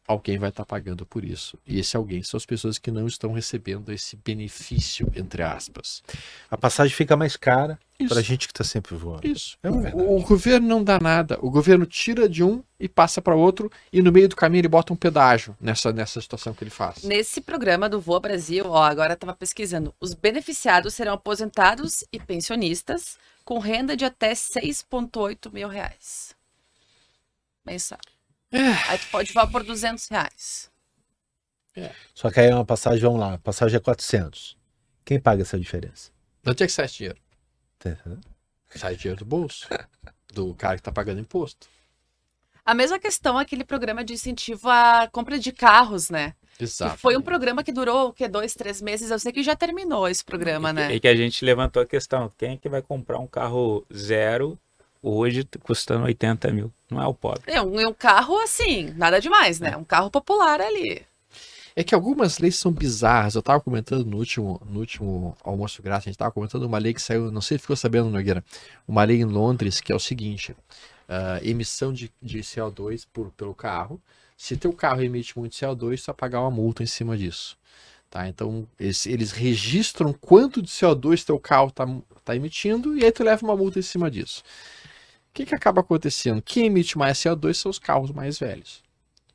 [0.07, 1.59] alguém vai estar pagando por isso.
[1.67, 6.01] E esse alguém são as pessoas que não estão recebendo esse benefício, entre aspas.
[6.49, 8.13] A passagem fica mais cara Isso.
[8.13, 9.27] pra gente que tá sempre voando.
[9.27, 9.57] Isso.
[9.61, 11.37] É o, o governo não dá nada.
[11.41, 14.67] O governo tira de um e passa para outro, e no meio do caminho ele
[14.69, 17.03] bota um pedágio nessa, nessa situação que ele faz.
[17.03, 19.93] Nesse programa do Voa Brasil, ó, agora eu tava pesquisando.
[19.99, 26.33] Os beneficiados serão aposentados e pensionistas com renda de até 6,8 mil reais.
[27.65, 27.99] Mensal.
[28.51, 30.71] Aí tu pode voar por 200 reais.
[32.13, 34.57] Só que aí é uma passagem, vamos lá, a passagem é 400.
[35.05, 36.11] Quem paga essa diferença?
[36.45, 37.19] Onde é que sai esse dinheiro?
[37.75, 38.21] Entendendo?
[38.75, 39.67] Sai dinheiro do bolso.
[40.33, 41.67] Do cara que tá pagando imposto.
[42.65, 46.33] A mesma questão é aquele programa de incentivo à compra de carros, né?
[46.57, 46.97] Que Exato.
[46.97, 48.27] foi um programa que durou, o quê?
[48.27, 49.09] Dois, três meses?
[49.09, 50.93] Eu sei que já terminou esse programa, né?
[50.93, 54.59] E que a gente levantou a questão: quem é que vai comprar um carro zero
[55.01, 56.71] hoje custando 80 mil?
[56.89, 57.41] Não é o pobre.
[57.47, 59.75] É um, é um carro assim, nada demais, né?
[59.75, 61.01] Um carro popular ali.
[61.75, 63.35] É que algumas leis são bizarras.
[63.35, 66.93] Eu tava comentando no último, no último almoço grátis, a gente tava comentando uma lei
[66.93, 68.43] que saiu, não sei se ficou sabendo, Nogueira,
[68.87, 70.55] uma lei em Londres que é o seguinte:
[71.07, 74.01] ah, emissão de, de CO2 por, pelo carro.
[74.35, 77.57] Se teu carro emite muito CO2, tu vai pagar uma multa em cima disso.
[78.09, 78.27] Tá?
[78.27, 81.85] Então, eles, eles registram quanto de CO2 teu carro tá,
[82.23, 84.43] tá emitindo e aí tu leva uma multa em cima disso.
[85.29, 86.41] O que, que acaba acontecendo?
[86.41, 88.81] Quem emite mais CO2 são os carros mais velhos.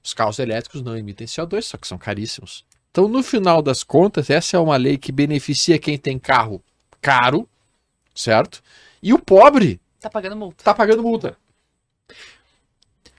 [0.02, 2.64] Os carros elétricos não emitem CO2, só que são caríssimos.
[2.90, 6.62] Então, no final das contas, essa é uma lei que beneficia quem tem carro
[7.00, 7.48] caro,
[8.14, 8.62] certo?
[9.02, 10.64] E o pobre Tá pagando multa.
[10.64, 11.36] tá pagando multa.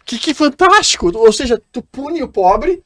[0.05, 1.09] Que, que fantástico!
[1.17, 2.83] Ou seja, tu pune o pobre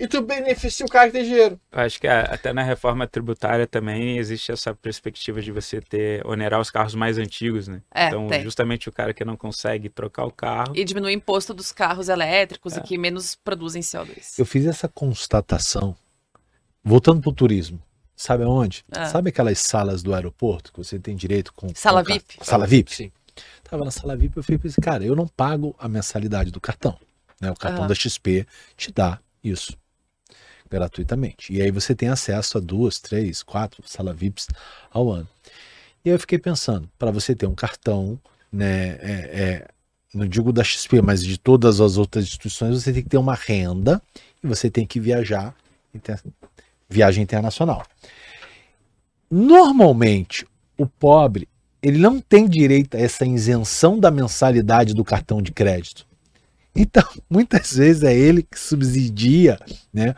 [0.00, 1.60] e tu beneficia o cara que tem dinheiro.
[1.72, 6.60] Eu acho que até na reforma tributária também existe essa perspectiva de você ter onerar
[6.60, 7.82] os carros mais antigos, né?
[7.92, 8.42] É, então, tem.
[8.44, 10.72] justamente o cara que não consegue trocar o carro.
[10.76, 12.78] E diminuir o imposto dos carros elétricos É.
[12.78, 14.38] e que menos produzem CO2.
[14.38, 15.96] Eu fiz essa constatação,
[16.84, 17.82] voltando pro turismo.
[18.14, 18.84] Sabe aonde?
[18.92, 19.06] Ah.
[19.06, 21.68] Sabe aquelas salas do aeroporto que você tem direito com.
[21.74, 22.38] Sala com VIP.
[22.42, 22.94] Sala VIP?
[22.94, 23.12] Sim.
[23.64, 26.60] Tava na sala VIP, eu falei pra ele, cara, eu não pago a mensalidade do
[26.60, 26.98] cartão.
[27.40, 27.50] Né?
[27.50, 29.76] O cartão da XP te dá isso
[30.70, 31.52] gratuitamente.
[31.52, 34.48] E aí você tem acesso a duas, três, quatro sala VIPs
[34.90, 35.28] ao ano.
[36.04, 38.18] E aí eu fiquei pensando, para você ter um cartão,
[38.52, 39.68] né, é, é,
[40.14, 43.34] não digo da XP, mas de todas as outras instituições, você tem que ter uma
[43.34, 44.00] renda
[44.42, 45.54] e você tem que viajar,
[45.94, 46.22] inter-
[46.88, 47.84] viagem internacional.
[49.30, 51.48] Normalmente, o pobre,
[51.82, 56.06] ele não tem direito a essa isenção da mensalidade do cartão de crédito.
[56.74, 59.58] Então, muitas vezes é ele que subsidia,
[59.92, 60.14] né,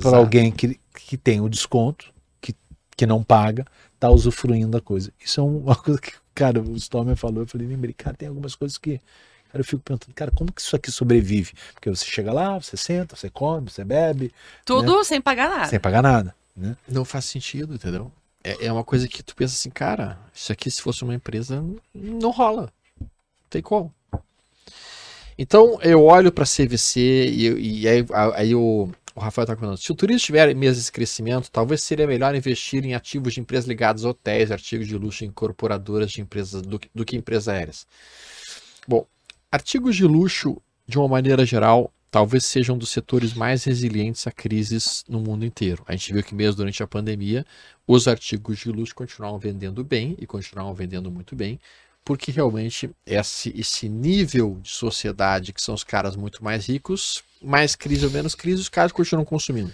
[0.00, 2.54] para alguém que, que tem o desconto, que,
[2.96, 3.66] que não paga,
[3.98, 5.12] tá usufruindo da coisa.
[5.22, 8.54] Isso é uma coisa que, cara, o Stormer falou, eu falei, lembrei, cara, tem algumas
[8.54, 8.98] coisas que,
[9.48, 11.52] cara, eu fico pensando, cara, como que isso aqui sobrevive?
[11.74, 14.32] Porque você chega lá, você senta, você come, você bebe,
[14.64, 15.66] Tudo sem pagar nada.
[15.66, 16.76] sem pagar nada, né?
[16.88, 18.10] Não faz sentido, entendeu?
[18.44, 21.64] É, é uma coisa que tu pensa assim, cara, isso aqui se fosse uma empresa,
[21.94, 22.72] não rola.
[23.00, 23.08] Não
[23.48, 23.94] tem como.
[25.38, 29.76] Então eu olho para CVC e, e aí, a- aí o, o Rafael está falando,
[29.76, 33.66] se o turismo tiver meses de crescimento, talvez seria melhor investir em ativos de empresas
[33.68, 37.86] ligadas a hotéis, artigos de luxo incorporadoras de empresas do, que- do que empresas aéreas.
[38.86, 39.06] Bom,
[39.50, 44.30] artigos de luxo, de uma maneira geral, talvez sejam um dos setores mais resilientes a
[44.32, 45.82] crises no mundo inteiro.
[45.86, 47.44] A gente viu que mesmo durante a pandemia,
[47.86, 51.58] os artigos de luxo continuaram vendendo bem e continuaram vendendo muito bem,
[52.04, 57.74] porque realmente esse, esse nível de sociedade, que são os caras muito mais ricos, mais
[57.76, 59.72] crise ou menos crise, os caras continuam consumindo.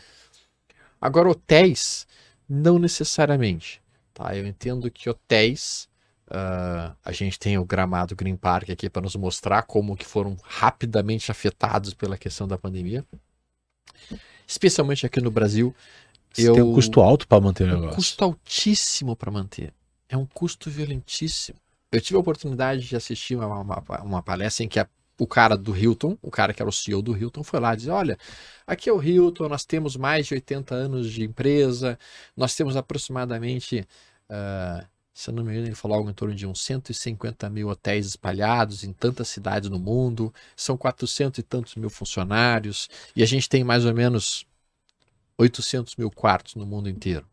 [1.01, 2.07] Agora, hotéis,
[2.49, 3.81] não necessariamente.
[4.13, 4.37] Tá?
[4.37, 5.89] Eu entendo que hotéis,
[6.29, 10.37] ah, a gente tem o Gramado Green Park aqui para nos mostrar como que foram
[10.43, 13.05] rapidamente afetados pela questão da pandemia.
[14.47, 15.75] Especialmente aqui no Brasil,
[16.33, 17.97] Você Eu- tem um custo alto para manter o é um negócio.
[17.97, 19.73] custo altíssimo para manter.
[20.09, 21.59] É um custo violentíssimo.
[21.91, 25.57] Eu tive a oportunidade de assistir uma, uma, uma palestra em que a- o cara
[25.57, 28.17] do Hilton, o cara que era o CEO do Hilton, foi lá dizer: Olha,
[28.67, 31.99] aqui é o Hilton, nós temos mais de 80 anos de empresa,
[32.37, 33.87] nós temos aproximadamente.
[34.29, 37.69] ah, se eu não me engano, ele falou algo em torno de uns 150 mil
[37.69, 43.27] hotéis espalhados em tantas cidades no mundo, são 400 e tantos mil funcionários, e a
[43.27, 44.47] gente tem mais ou menos
[45.39, 47.27] 800 mil quartos no mundo inteiro.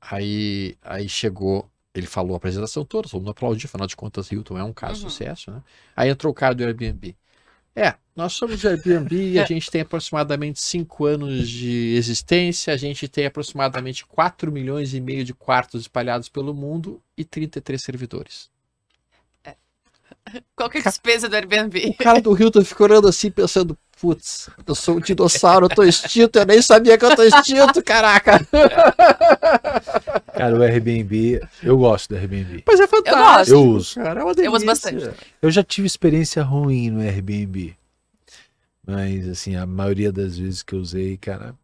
[0.00, 4.58] Aí, aí chegou, ele falou a apresentação toda, todo mundo aplaudiu, afinal de contas, Hilton
[4.58, 5.10] é um caso de Uhum.
[5.10, 5.62] sucesso, né?
[5.96, 7.16] Aí entrou o cara do Airbnb.
[7.74, 12.76] É, nós somos o Airbnb e a gente tem aproximadamente 5 anos de existência, a
[12.76, 18.50] gente tem aproximadamente 4 milhões e meio de quartos espalhados pelo mundo e 33 servidores.
[20.56, 21.94] Qual que é a despesa do Airbnb?
[21.98, 25.82] O cara do Hilton ficou olhando assim, pensando, putz, eu sou um dinossauro, eu tô
[25.82, 28.40] extinto, eu nem sabia que eu tô extinto, caraca.
[30.34, 32.62] Cara, o Airbnb, eu gosto do Airbnb.
[32.66, 33.56] Mas é fantástico.
[33.58, 33.94] Eu uso.
[33.96, 34.66] Cara, é uma Eu uso delícia.
[34.66, 35.10] bastante.
[35.42, 37.76] Eu já tive experiência ruim no Airbnb.
[38.86, 41.54] Mas, assim, a maioria das vezes que eu usei, cara,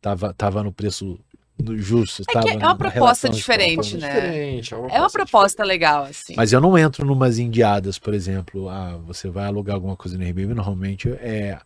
[0.00, 1.18] tava, tava no preço
[1.60, 2.22] no justo.
[2.28, 4.08] É tava que é uma proposta diferente, né?
[4.08, 6.34] Diferente, É uma proposta legal, assim.
[6.36, 8.68] Mas eu não entro numas indiadas, por exemplo.
[8.68, 11.58] Ah, você vai alugar alguma coisa no Airbnb, normalmente é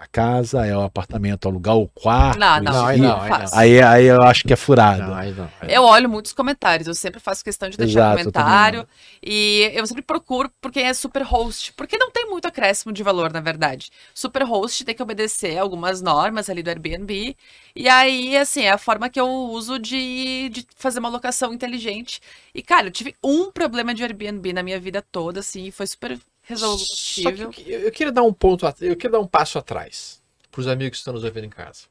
[0.00, 2.38] a casa, é o apartamento, alugar o quarto.
[2.38, 3.54] Não, não, aí não, aí faço.
[3.54, 5.02] Aí, aí eu acho que é furado.
[5.02, 5.50] Não, aí não.
[5.60, 8.88] aí Eu olho muitos comentários, eu sempre faço questão de deixar Exato, eu comentário.
[9.22, 13.02] E eu sempre procuro por quem é super host, porque não tem muito acréscimo de
[13.02, 13.90] valor, na verdade.
[14.14, 17.36] Super host tem que obedecer algumas normas ali do Airbnb.
[17.76, 22.22] E aí, assim, é a forma que eu uso de, de fazer uma locação inteligente.
[22.54, 25.86] E, cara, eu tive um problema de Airbnb na minha vida toda, assim, e foi
[25.86, 26.18] super
[26.54, 27.50] Só resolvível.
[27.50, 30.66] que eu eu queria dar um ponto, eu queria dar um passo atrás para os
[30.68, 31.86] amigos que estão nos ouvindo em casa.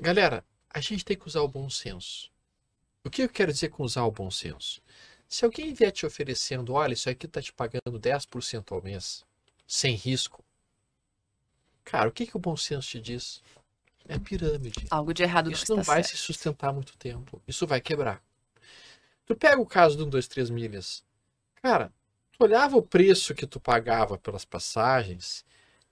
[0.00, 2.30] Galera, a gente tem que usar o bom senso.
[3.04, 4.80] O que eu quero dizer com usar o bom senso?
[5.28, 9.24] Se alguém vier te oferecendo, olha, isso aqui tá te pagando 10% ao mês,
[9.66, 10.44] sem risco.
[11.84, 13.42] Cara, o que, que o bom senso te diz?
[14.06, 14.86] É pirâmide.
[14.90, 16.16] Algo de errado Isso não não está vai certo.
[16.16, 17.42] se sustentar muito tempo.
[17.46, 18.22] Isso vai quebrar.
[19.26, 21.02] Tu pega o caso do 1, 2, 3 milhas.
[21.56, 21.92] Cara,
[22.36, 25.44] tu olhava o preço que tu pagava pelas passagens,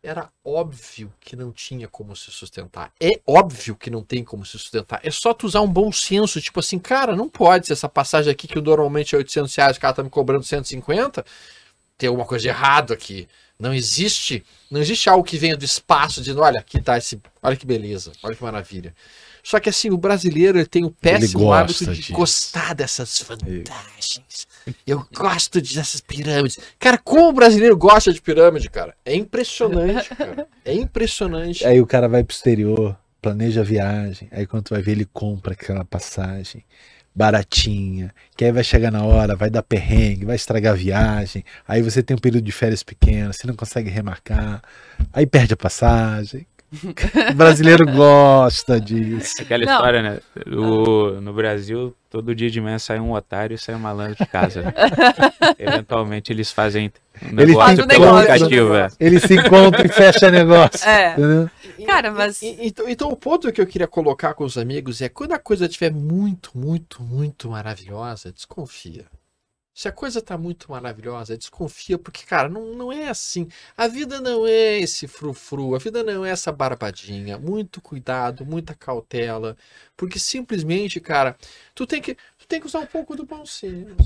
[0.03, 2.93] era óbvio que não tinha como se sustentar.
[3.01, 5.01] É óbvio que não tem como se sustentar.
[5.05, 8.33] É só tu usar um bom senso, tipo assim, cara, não pode ser essa passagem
[8.33, 11.25] aqui que normalmente é 800 reais, o cara tá me cobrando 150.
[11.97, 13.29] Tem alguma coisa de errado aqui.
[13.57, 17.57] Não existe, não existe algo que venha do espaço dizendo, olha, aqui tá esse, olha
[17.57, 18.93] que beleza, olha que maravilha.
[19.43, 22.13] Só que assim, o brasileiro ele tem o péssimo hábito de disso.
[22.13, 24.47] gostar dessas vantagens.
[24.87, 26.59] Eu gosto de- dessas pirâmides.
[26.79, 28.95] Cara, como o brasileiro gosta de pirâmide, cara?
[29.05, 30.47] É impressionante, cara.
[30.65, 31.67] É impressionante.
[31.67, 35.09] Aí o cara vai pro exterior, planeja a viagem, aí quando tu vai ver, ele
[35.13, 36.65] compra aquela passagem.
[37.15, 41.83] baratinha, que aí vai chegar na hora, vai dar perrengue, vai estragar a viagem, aí
[41.83, 44.63] você tem um período de férias pequeno, você não consegue remarcar,
[45.13, 46.47] aí perde a passagem.
[47.31, 49.35] O brasileiro gosta disso.
[49.43, 49.73] Aquela Não.
[49.75, 50.19] história, né?
[50.47, 54.27] O, no Brasil, todo dia de manhã sai um otário e sai um malandro de
[54.27, 54.63] casa.
[54.63, 54.73] né?
[55.59, 56.91] Eventualmente eles fazem
[57.23, 58.31] um Eles negócio fazem um pelo negócio.
[58.33, 58.75] aplicativo.
[58.75, 58.89] É.
[58.99, 60.89] Ele se encontra e fecha negócio.
[60.89, 61.13] É.
[61.13, 61.51] entendeu?
[61.87, 65.03] Cara, mas- E- e- Então, então o ponto que eu queria colocar com os amigos
[65.03, 69.05] é quando a coisa estiver muito, muito, muito maravilhosa, desconfia.
[69.75, 73.49] Se a coisa tá muito maravilhosa, desconfia, porque, cara, não, não é assim.
[73.77, 77.39] A vida não é esse frufru, a vida não é essa barbadinha.
[77.39, 79.57] Muito cuidado, muita cautela,
[79.97, 81.37] porque simplesmente, cara,
[81.75, 82.17] tu tem que,
[82.53, 83.97] tem que usar um pouco do bom senso.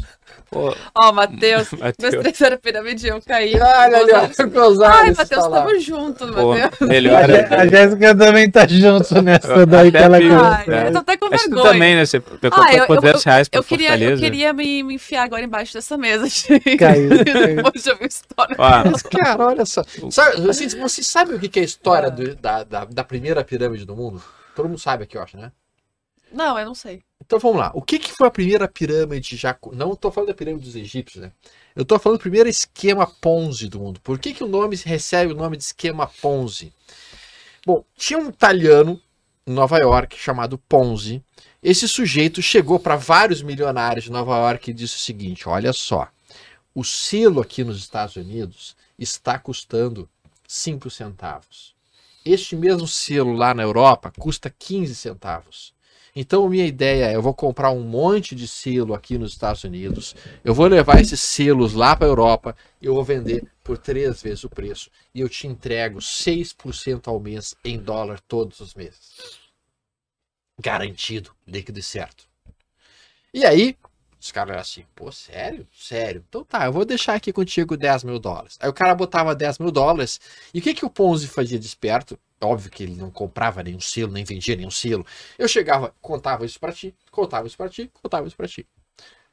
[0.95, 3.55] Ó, Matheus, Mateus, meus três era pirâmide, eu caí.
[3.61, 4.31] Olha.
[4.47, 6.89] Gonzalo, Ai, Matheus, tamo junto, Matheus.
[6.89, 7.25] melhor.
[7.51, 10.17] A, a Jéssica também tá junto nessa daí que ela.
[10.19, 11.73] Ai, eu tô até com Acho vergonha.
[11.73, 12.07] também, né?
[12.07, 14.23] Você pegou Ah, eu- por 200 reais pra Eu queria, eu Fortaleza.
[14.23, 16.77] queria me, me enfiar agora embaixo dessa mesa, gente.
[16.77, 17.09] Caiu.
[17.25, 18.55] Depois de ouvir história.
[18.59, 19.83] Ó, Mas, cara, olha só.
[20.11, 23.43] Sabe, vocês, vocês sabem o que que é a história do- da, da, da primeira
[23.43, 24.23] pirâmide do mundo?
[24.55, 25.51] Todo mundo sabe aqui, eu acho, né?
[26.37, 27.03] Não, eu não sei.
[27.25, 27.73] Então vamos lá.
[27.75, 29.57] O que, que foi a primeira pirâmide já.
[29.73, 31.33] Não estou falando da pirâmide dos egípcios, né?
[31.75, 34.01] Eu estou falando do primeiro esquema Ponzi do mundo.
[34.03, 36.75] Por que, que o nome recebe o nome de esquema Ponzi?
[37.65, 39.01] Bom, tinha um italiano
[39.47, 41.25] em Nova York chamado Ponzi.
[41.63, 46.07] Esse sujeito chegou para vários milionários de Nova York e disse o seguinte: olha só,
[46.75, 50.07] o selo aqui nos Estados Unidos está custando
[50.47, 51.75] 5 centavos.
[52.23, 55.76] Este mesmo selo lá na Europa custa 15 centavos.
[56.19, 60.17] Então, minha ideia é: eu vou comprar um monte de selo aqui nos Estados Unidos,
[60.43, 64.43] eu vou levar esses selos lá para a Europa, eu vou vender por três vezes
[64.43, 69.13] o preço e eu te entrego 6% ao mês em dólar todos os meses.
[70.59, 72.25] Garantido, líquido e certo.
[73.35, 73.77] E aí,
[74.19, 75.69] os caras eram assim: pô, sério?
[75.79, 76.25] Sério?
[76.27, 78.57] Então tá, eu vou deixar aqui contigo 10 mil dólares.
[78.61, 80.19] Aí o cara botava 10 mil dólares
[80.55, 82.19] e o que, que o Ponzi fazia de esperto?
[82.41, 85.07] Óbvio que ele não comprava nenhum selo, nem vendia nenhum selo.
[85.39, 88.67] Eu chegava, contava isso pra ti, contava isso pra ti, contava isso pra ti.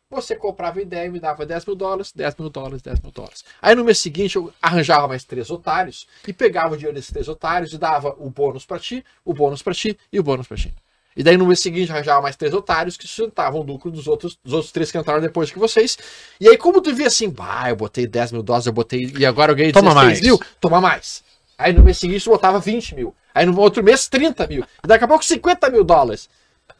[0.09, 3.43] Você comprava ideia e me dava 10 mil dólares, 10 mil dólares, 10 mil dólares.
[3.61, 7.27] Aí no mês seguinte eu arranjava mais três otários e pegava o dinheiro desses três
[7.27, 10.55] otários e dava o bônus pra ti, o bônus pra ti e o bônus pra
[10.55, 10.71] ti.
[11.15, 14.37] E daí no mês seguinte arranjava mais três otários que sustentavam o lucro dos outros,
[14.43, 15.97] dos outros três que entraram depois que vocês.
[16.39, 19.11] E aí, como tu via assim, bah, eu botei 10 mil dólares, eu botei.
[19.17, 20.21] E agora eu ganhei Toma 16 mais.
[20.21, 21.23] mil, toma mais.
[21.57, 23.15] Aí no mês seguinte botava 20 mil.
[23.33, 24.63] Aí no outro mês 30 mil.
[24.83, 26.29] E daqui a pouco 50 mil dólares.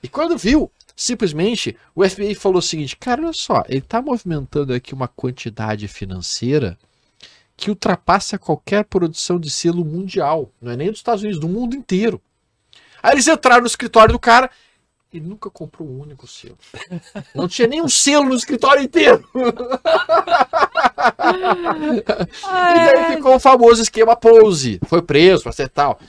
[0.02, 4.74] E quando viu, simplesmente o FBI falou o seguinte: cara, olha só, ele tá movimentando
[4.74, 6.78] aqui uma quantidade financeira
[7.56, 10.52] que ultrapassa qualquer produção de selo mundial.
[10.62, 12.22] Não é nem dos Estados Unidos, do mundo inteiro.
[13.02, 14.50] Aí eles entraram no escritório do cara
[15.14, 16.58] e nunca comprou um único selo.
[17.36, 19.24] Não tinha nenhum selo no escritório inteiro.
[22.44, 24.80] E daí ficou o famoso esquema Pose.
[24.88, 26.00] Foi preso, pra ser tal.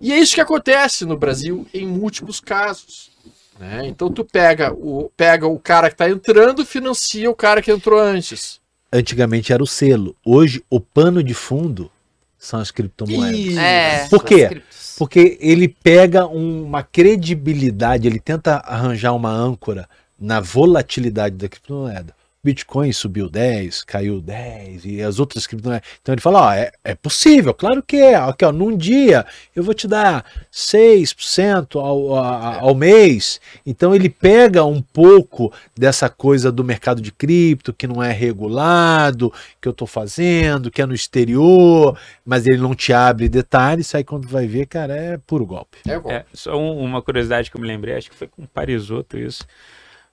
[0.00, 3.10] E é isso que acontece no Brasil em múltiplos casos.
[3.58, 3.86] né?
[3.86, 8.00] Então tu pega o, pega o cara que tá entrando, financia o cara que entrou
[8.00, 8.60] antes.
[8.90, 10.16] Antigamente era o selo.
[10.24, 11.90] Hoje, o pano de fundo
[12.38, 13.38] são as criptomoedas.
[13.38, 13.58] Isso.
[13.58, 14.08] É.
[14.08, 14.62] Por quê?
[14.98, 22.17] Porque ele pega uma credibilidade, ele tenta arranjar uma âncora na volatilidade da criptomoeda.
[22.42, 25.86] Bitcoin subiu 10, caiu 10 e as outras criptomoedas.
[26.00, 28.14] Então ele fala: ó, é, é possível, claro que é.
[28.14, 33.40] Aqui, ó, num dia eu vou te dar 6% ao, a- ao mês.
[33.66, 39.32] Então ele pega um pouco dessa coisa do mercado de cripto que não é regulado,
[39.60, 43.94] que eu estou fazendo, que é no exterior, mas ele não te abre detalhes.
[43.94, 45.78] Aí quando vai ver, cara, é puro golpe.
[45.86, 46.14] É igual.
[46.14, 49.18] É, só um- uma curiosidade que eu me lembrei, acho que foi com o Parisoto
[49.18, 49.44] isso.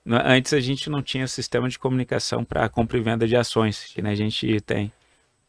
[0.07, 4.01] Antes a gente não tinha sistema de comunicação para compra e venda de ações, que
[4.01, 4.91] né, a gente tem.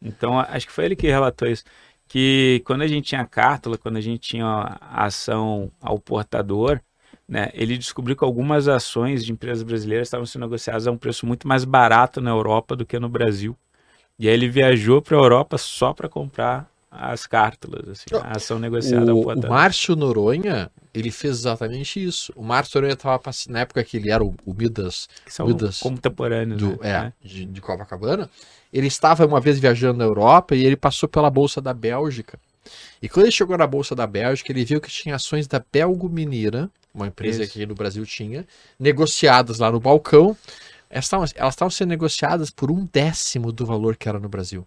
[0.01, 1.65] Então acho que foi ele que relatou isso.
[2.09, 6.81] Que quando a gente tinha cártula, quando a gente tinha a ação ao portador,
[7.29, 11.27] né, ele descobriu que algumas ações de empresas brasileiras estavam sendo negociadas a um preço
[11.27, 13.57] muito mais barato na Europa do que no Brasil.
[14.19, 18.59] E aí ele viajou para a Europa só para comprar as cártulas, assim, a ação
[18.59, 19.51] negociada ao O, o portador.
[19.51, 22.33] Márcio Noronha, ele fez exatamente isso.
[22.35, 25.81] O Márcio Noronha estava na época que ele era o, o Midas que são Midas
[25.81, 26.61] contemporâneos.
[26.61, 27.13] do, né?
[27.23, 28.31] é, de, de Copacabana,
[28.73, 32.39] ele estava uma vez viajando na Europa e ele passou pela Bolsa da Bélgica.
[33.01, 36.09] E quando ele chegou na Bolsa da Bélgica, ele viu que tinha ações da Belgo
[36.09, 37.53] Mineira, uma empresa Isso.
[37.53, 38.47] que no Brasil tinha,
[38.79, 40.37] negociadas lá no balcão.
[40.89, 41.07] Elas
[41.51, 44.67] estavam sendo negociadas por um décimo do valor que era no Brasil.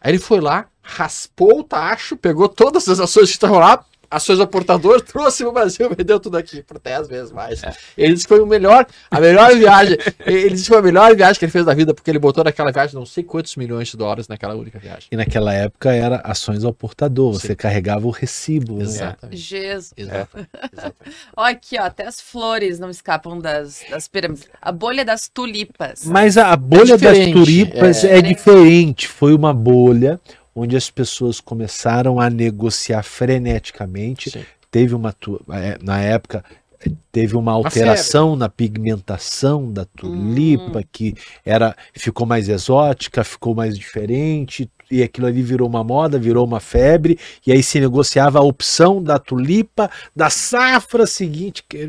[0.00, 4.40] Aí ele foi lá, raspou o tacho, pegou todas as ações que estavam lá, ações
[4.40, 7.62] ao portador, trouxe pro Brasil, vendeu tudo aqui por 10 vezes mais.
[7.62, 7.72] É.
[7.96, 9.96] Ele disse que foi o melhor, a melhor viagem.
[10.26, 12.42] Ele disse que foi a melhor viagem que ele fez da vida, porque ele botou
[12.42, 15.08] naquela viagem não sei quantos milhões de dólares naquela única viagem.
[15.10, 17.54] E naquela época era ações ao portador, você Sim.
[17.54, 18.76] carregava o recibo.
[18.76, 18.84] né?
[18.84, 19.36] Exatamente.
[19.36, 19.92] Jesus.
[19.96, 20.50] Exatamente.
[20.72, 21.16] Exatamente.
[21.36, 24.48] Olha aqui, ó, até as flores não escapam das, das pirâmides.
[24.60, 26.04] A bolha das tulipas.
[26.04, 28.18] Mas a, a bolha das diferente, tulipas é.
[28.18, 28.22] é.
[28.22, 29.08] diferente.
[29.08, 30.20] Foi uma bolha
[30.54, 34.30] onde as pessoas começaram a negociar freneticamente.
[34.30, 34.44] Sim.
[34.70, 35.14] Teve uma
[35.50, 36.69] é, na época eh,
[37.12, 41.14] teve uma alteração na pigmentação da tulipa que
[41.44, 46.58] era ficou mais exótica, ficou mais diferente e aquilo ali virou uma moda, virou uma
[46.58, 47.16] febre
[47.46, 51.62] e aí se negociava a opção da tulipa da safra seguinte.
[51.68, 51.86] que-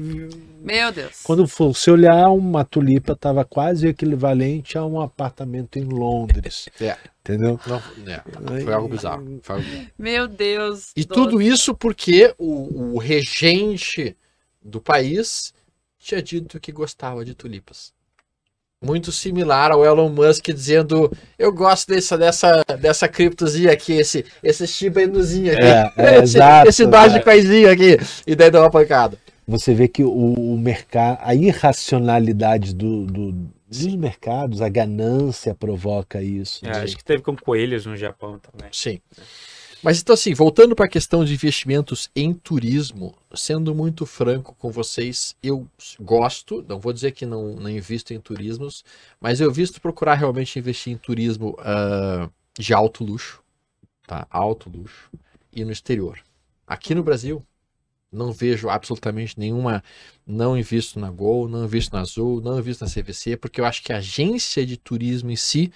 [0.61, 1.21] Meu Deus.
[1.23, 6.67] quando você olhar, uma tulipa estava quase equivalente a um apartamento em Londres.
[6.81, 6.97] É.
[7.23, 7.59] Entendeu?
[7.67, 9.39] Não, é, foi algo bizarro.
[9.43, 9.87] Foi algo bizarro.
[9.97, 10.91] Meu Deus.
[10.95, 14.15] E do- tudo isso porque o, o regente
[14.63, 15.53] do país
[15.99, 17.93] tinha dito que gostava de tulipas.
[18.83, 24.65] Muito similar ao Elon Musk dizendo: Eu gosto dessa, dessa, dessa criptozinha aqui, esse, esse
[24.65, 25.61] Shiba Inuzinho aqui.
[25.61, 27.97] É, é, esse, exato, esse Dogecoinzinho aqui.
[28.25, 29.19] E daí deu uma pancada.
[29.47, 33.31] Você vê que o, o mercado, a irracionalidade do, do-
[33.67, 36.65] dos mercados, a ganância provoca isso.
[36.65, 36.79] É, né?
[36.81, 38.67] acho que teve com coelhos no Japão também.
[38.71, 38.99] Sim.
[39.83, 44.69] Mas então, assim, voltando para a questão de investimentos em turismo, sendo muito franco com
[44.69, 45.67] vocês, eu
[45.99, 48.85] gosto, não vou dizer que não, não invisto em turismos,
[49.19, 52.29] mas eu visto procurar realmente investir em turismo ah,
[52.59, 53.41] de alto luxo,
[54.05, 54.27] tá?
[54.29, 55.09] Alto luxo,
[55.51, 56.19] e no exterior.
[56.67, 57.43] Aqui no Brasil,
[58.11, 59.83] não vejo absolutamente nenhuma,
[60.27, 63.81] não invisto na Gol, não invisto na Azul, não invisto na CVC, porque eu acho
[63.81, 65.71] que a agência de turismo em si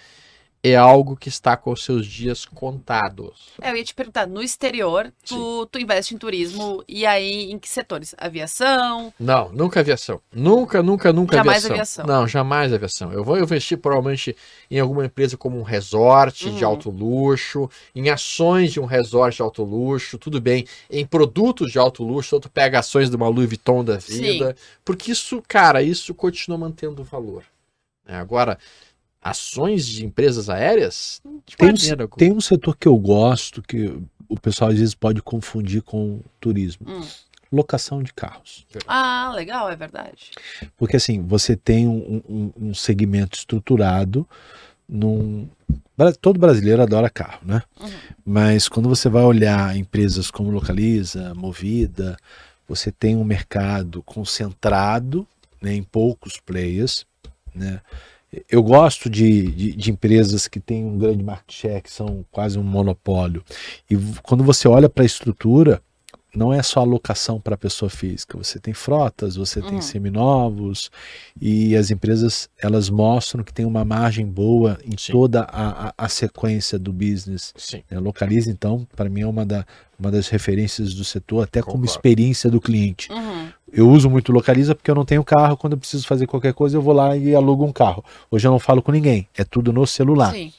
[0.72, 3.50] é algo que está com os seus dias contados.
[3.62, 7.60] É, eu ia te perguntar, no exterior, tu, tu investe em turismo e aí em
[7.60, 8.14] que setores?
[8.18, 9.14] Aviação?
[9.20, 10.22] Não, nunca aviação.
[10.34, 12.04] Nunca, nunca, nunca Jamais aviação.
[12.04, 12.06] aviação.
[12.06, 13.12] Não, jamais aviação.
[13.12, 14.36] Eu vou investir provavelmente
[14.70, 16.70] em alguma empresa como um resort de Uhum.
[16.72, 21.80] alto luxo, em ações de um resort de alto luxo, tudo bem, em produtos de
[21.80, 25.82] alto luxo, ou tu pega ações de uma Louis Vuitton da vida, porque isso, cara,
[25.84, 27.44] isso continua mantendo valor.
[28.08, 28.18] né?
[28.18, 28.58] Agora,
[29.26, 33.92] ações de empresas aéreas, de Tem um, maneira tem um setor que eu gosto, que
[34.30, 36.86] o pessoal às vezes pode confundir com turismo.
[36.88, 37.02] Hum.
[37.52, 38.66] Locação de carros.
[38.88, 40.32] Ah, legal, é verdade.
[40.78, 44.28] Porque assim, você tem um, um- um segmento estruturado
[44.88, 45.48] num.
[46.22, 47.62] Todo brasileiro adora carro, né?
[47.80, 47.90] Uhum.
[48.26, 52.18] Mas quando você vai olhar empresas como Localiza, Movida,
[52.68, 55.26] você tem um mercado concentrado
[55.62, 57.06] né, em poucos players.
[57.54, 57.80] Né?
[58.50, 62.58] Eu gosto de, de, de empresas que têm um grande market share, que são quase
[62.60, 63.44] um monopólio.
[63.90, 65.82] E quando você olha para a estrutura,
[66.36, 68.38] não é só alocação para a pessoa física.
[68.38, 69.70] Você tem frotas, você Uhum.
[69.70, 70.92] tem seminovos
[71.40, 75.14] e as empresas elas mostram que tem uma margem boa em Sim.
[75.14, 77.54] toda a, a, a sequência do business.
[77.56, 77.84] Sim.
[77.90, 78.00] né?
[78.00, 79.66] Localiza, então, para mim é uma, da,
[79.98, 81.92] uma das referências do setor, até como Concordo.
[81.92, 83.10] experiência do cliente.
[83.12, 83.48] Uhum.
[83.76, 85.58] Eu uso muito Localiza porque eu não tenho carro.
[85.58, 88.04] Quando eu preciso fazer qualquer coisa, eu vou lá e alugo um carro.
[88.32, 90.32] Hoje eu não falo com ninguém, é tudo no celular.
[90.34, 90.54] Sim.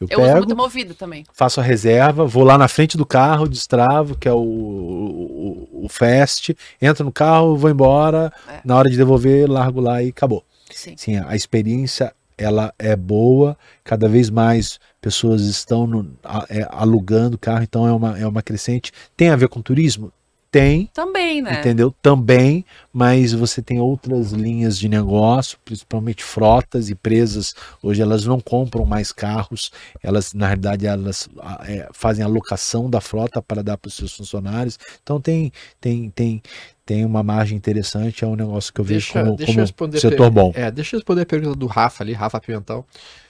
[0.00, 1.24] Eu Eu uso pego, muito movido também.
[1.32, 5.88] faço a reserva, vou lá na frente do carro, destravo, que é o, o, o
[5.88, 8.60] Fast, entro no carro, vou embora, É.
[8.64, 10.44] na hora de devolver, largo lá e acabou.
[10.72, 10.94] Sim.
[10.96, 17.36] Sim, a experiência ela é boa, cada vez mais pessoas estão no- a- é, alugando
[17.36, 18.92] carro, então é uma, é uma crescente.
[19.16, 20.12] Tem a ver com turismo?
[20.50, 21.60] Tem, Também, né?
[21.60, 21.94] entendeu?
[22.00, 28.86] Também, mas você tem outras linhas de negócio, principalmente frotas, empresas, hoje elas não compram
[28.86, 29.70] mais carros,
[30.02, 31.28] elas, na realidade, elas
[31.66, 36.08] é, fazem a locação da frota para dar para os seus funcionários, então tem, tem,
[36.10, 36.42] tem,
[36.86, 39.60] tem uma margem interessante, é um negócio que eu vejo Deixa, como, deixa eu como
[39.66, 40.52] responder a setor per- bom.
[40.54, 42.86] É, deixa eu responder a pergunta do Rafa ali, Rafa Pimentel.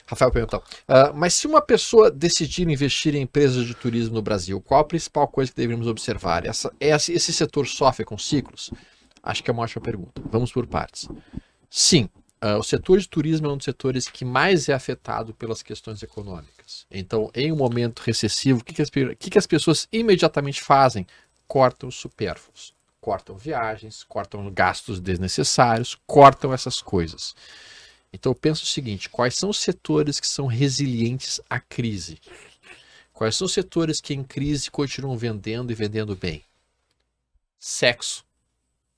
[0.09, 0.63] Rafael Pimentel.
[0.87, 4.83] Ah, mas se uma pessoa decidir investir em empresas de turismo no Brasil, qual a
[4.83, 6.47] principal coisa que deveríamos observar?
[6.47, 8.71] Essa, esse, esse setor sofre com ciclos?
[9.21, 10.19] Acho que é uma ótima pergunta.
[10.31, 11.07] Vamos por partes.
[11.69, 12.09] Sim,
[12.41, 16.01] ah, o setor de turismo é um dos setores que mais é afetado pelas questões
[16.01, 16.87] econômicas.
[16.89, 21.05] Então, em um momento recessivo, o que, que, as, que que as pessoas imediatamente fazem?
[21.47, 27.33] Cortam os supérfluos cortam viagens, cortam gastos desnecessários, cortam essas coisas.
[28.11, 32.19] Então eu penso o seguinte: quais são os setores que são resilientes à crise?
[33.13, 36.43] Quais são os setores que em crise continuam vendendo e vendendo bem?
[37.59, 38.23] Sexo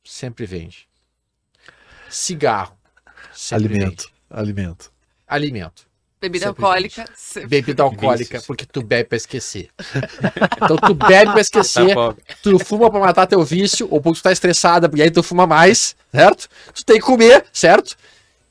[0.04, 0.88] sempre vende.
[2.10, 2.78] Cigarro
[3.34, 4.14] sempre Alimento, vende.
[4.30, 4.92] alimento.
[5.28, 5.92] Alimento.
[6.20, 7.06] Bebida Sempre alcoólica.
[7.16, 8.46] se- Bebida alcoólica, Vícios.
[8.46, 9.70] porque tu bebe pra esquecer.
[10.56, 14.24] então tu bebe pra esquecer, Tá tu fuma pra matar teu vício, ou porque tu
[14.24, 16.48] tá estressada, e aí tu fuma mais, certo?
[16.76, 17.98] Tu tem que comer, certo?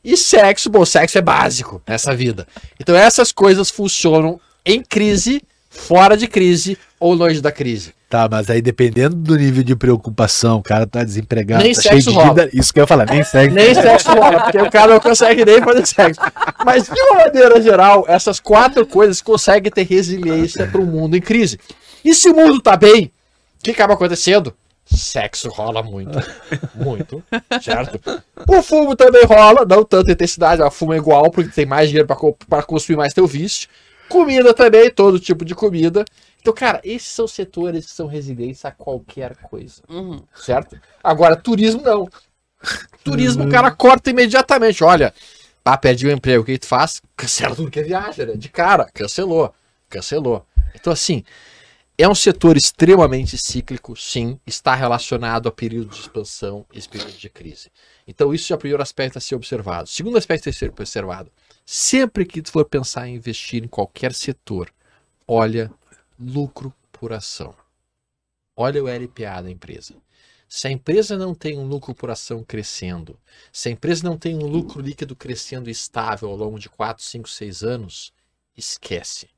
[0.04, 2.46] E sexo, bom, sexo é básico nessa vida.
[2.78, 7.92] Então essas coisas funcionam em crise, fora de crise ou longe da crise.
[8.08, 12.10] Tá, mas aí dependendo do nível de preocupação, o cara tá desempregado, Nem tá sexo
[12.10, 12.48] cheio rola.
[12.52, 13.54] isso que eu ia falar, nem sexo.
[13.54, 16.20] Nem sexo rola, porque o cara não consegue nem fazer sexo.
[16.64, 21.20] Mas de uma maneira geral, essas quatro coisas conseguem ter resiliência para o mundo em
[21.20, 21.60] crise.
[22.04, 23.12] E se o mundo tá bem,
[23.60, 24.54] o que acaba acontecendo?
[24.92, 26.18] Sexo rola muito.
[26.74, 27.22] Muito.
[27.62, 28.00] Certo?
[28.48, 32.08] O fumo também rola, não tanta intensidade, o fumo é igual, porque tem mais dinheiro
[32.48, 33.68] para consumir mais teu vício.
[34.08, 36.04] Comida também, todo tipo de comida.
[36.40, 40.22] Então, cara, esses são setores que são resilientes a qualquer coisa Uhum.
[40.34, 40.76] certo?
[41.04, 42.08] Agora, turismo não.
[43.04, 44.82] Turismo, o cara corta imediatamente.
[44.82, 45.14] Olha,
[45.64, 47.00] ah, perdi o emprego, o que tu faz?
[47.16, 48.32] Cancela tudo que é viagem, né?
[48.34, 49.54] De cara, cancelou,
[49.88, 50.44] cancelou.
[50.74, 51.24] Então, assim,
[52.02, 57.12] é um setor extremamente cíclico, sim, está relacionado a período de expansão e esse período
[57.12, 57.70] de crise.
[58.06, 59.88] Então, isso é o primeiro aspecto a ser observado.
[59.88, 61.30] Segundo aspecto a ser observado,
[61.66, 64.72] sempre que for pensar em investir em qualquer setor,
[65.26, 65.70] olha
[66.18, 67.54] lucro por ação.
[68.56, 69.94] Olha o LPA da empresa.
[70.48, 73.18] Se a empresa não tem um lucro por ação crescendo,
[73.52, 77.28] se a empresa não tem um lucro líquido crescendo estável ao longo de 4, 5,
[77.28, 78.12] 6 anos,
[78.56, 79.28] esquece.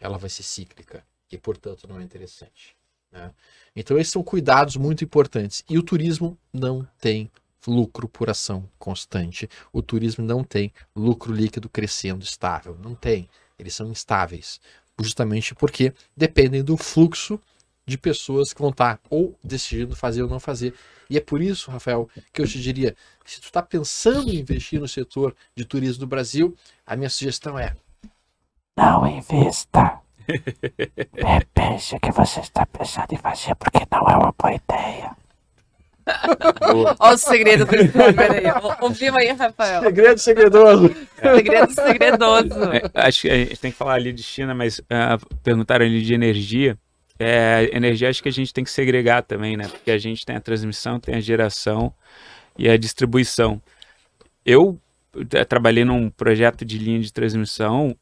[0.00, 2.76] Ela vai ser cíclica e, portanto, não é interessante.
[3.10, 3.32] né?
[3.74, 5.64] Então, esses são cuidados muito importantes.
[5.68, 7.30] E o turismo não tem
[7.66, 9.48] lucro por ação constante.
[9.72, 12.78] O turismo não tem lucro líquido crescendo estável.
[12.82, 13.28] Não tem.
[13.58, 14.60] Eles são instáveis.
[15.00, 17.40] Justamente porque dependem do fluxo
[17.84, 20.74] de pessoas que vão estar ou decidindo fazer ou não fazer.
[21.08, 24.80] E é por isso, Rafael, que eu te diria, se tu está pensando em investir
[24.80, 27.76] no setor de turismo do Brasil, a minha sugestão é
[28.76, 30.05] Não invista.
[31.14, 35.16] Repense o que você está pensando em fazer, porque não é uma boa ideia.
[37.00, 38.44] Olha o segredo do Peraí,
[38.80, 39.82] ouviu aí, Rafael?
[39.82, 40.96] segredo segredoso.
[41.20, 42.72] Segredo segredoso.
[42.72, 46.02] É, acho que a gente tem que falar ali de China, mas ah, perguntaram ali
[46.02, 46.78] de energia.
[47.18, 49.66] É, energia acho que a gente tem que segregar também, né?
[49.68, 51.92] Porque a gente tem a transmissão, tem a geração
[52.56, 53.60] e a distribuição.
[54.44, 54.78] Eu
[55.32, 57.96] eh, trabalhei num projeto de linha de transmissão.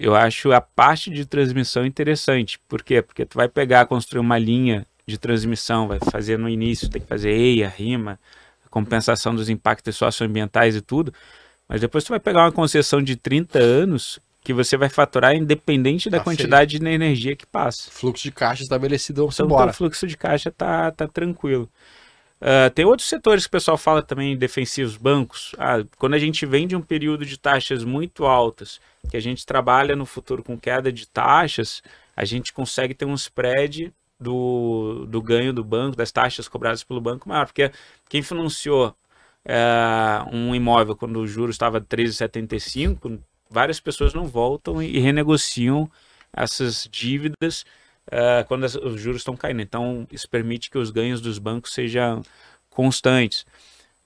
[0.00, 2.58] Eu acho a parte de transmissão interessante.
[2.68, 3.00] Por quê?
[3.02, 7.06] Porque tu vai pegar, construir uma linha de transmissão, vai fazer no início, tem que
[7.08, 8.18] fazer EIA, RIMA,
[8.70, 11.12] compensação dos impactos socioambientais e tudo.
[11.68, 16.10] Mas depois tu vai pegar uma concessão de 30 anos que você vai faturar independente
[16.10, 17.90] da Tá quantidade de energia que passa.
[17.90, 19.70] Fluxo de caixa estabelecido, vamos Então, embora.
[19.70, 21.68] o fluxo de caixa tá, tá tranquilo.
[22.46, 25.54] Ah, tem outros setores que o pessoal fala também defensivos, bancos.
[25.58, 28.78] Ah, quando a gente vem de um período de taxas muito altas,
[29.10, 31.82] que a gente trabalha no futuro com queda de taxas,
[32.14, 33.90] a gente consegue ter um spread
[34.20, 37.72] do, do ganho do banco, das taxas cobradas pelo banco maior, porque
[38.10, 38.94] quem financiou
[39.46, 43.18] eh, um imóvel quando o juros estava 13,75,
[43.50, 45.90] várias pessoas não voltam e renegociam
[46.32, 47.64] essas dívidas
[48.10, 49.60] eh, quando as- os juros estão caindo.
[49.62, 52.22] Então, isso permite que os ganhos dos bancos sejam
[52.70, 53.46] constantes.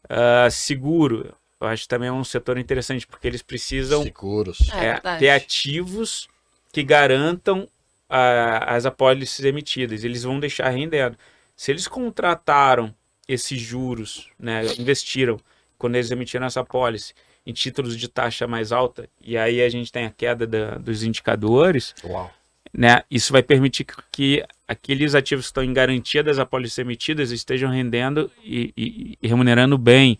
[0.08, 4.70] Ah, seguro, eu acho que também é um setor interessante, porque eles precisam Seguros.
[4.74, 6.28] É é, ter ativos
[6.72, 7.68] que garantam
[8.08, 10.04] ah, as apólices emitidas.
[10.04, 11.16] Eles vão deixar rendendo.
[11.56, 12.94] Se eles contrataram
[13.26, 15.38] esses juros, né, investiram
[15.76, 17.12] quando eles emitiram essa apólice
[17.44, 21.02] em títulos de taxa mais alta, e aí a gente tem a queda da- dos
[21.02, 22.30] indicadores, Uau.
[22.72, 27.30] Né, isso vai permitir que, que aqueles ativos que estão em garantia das apólices emitidas
[27.30, 30.18] estejam rendendo e, e- e remunerando bem.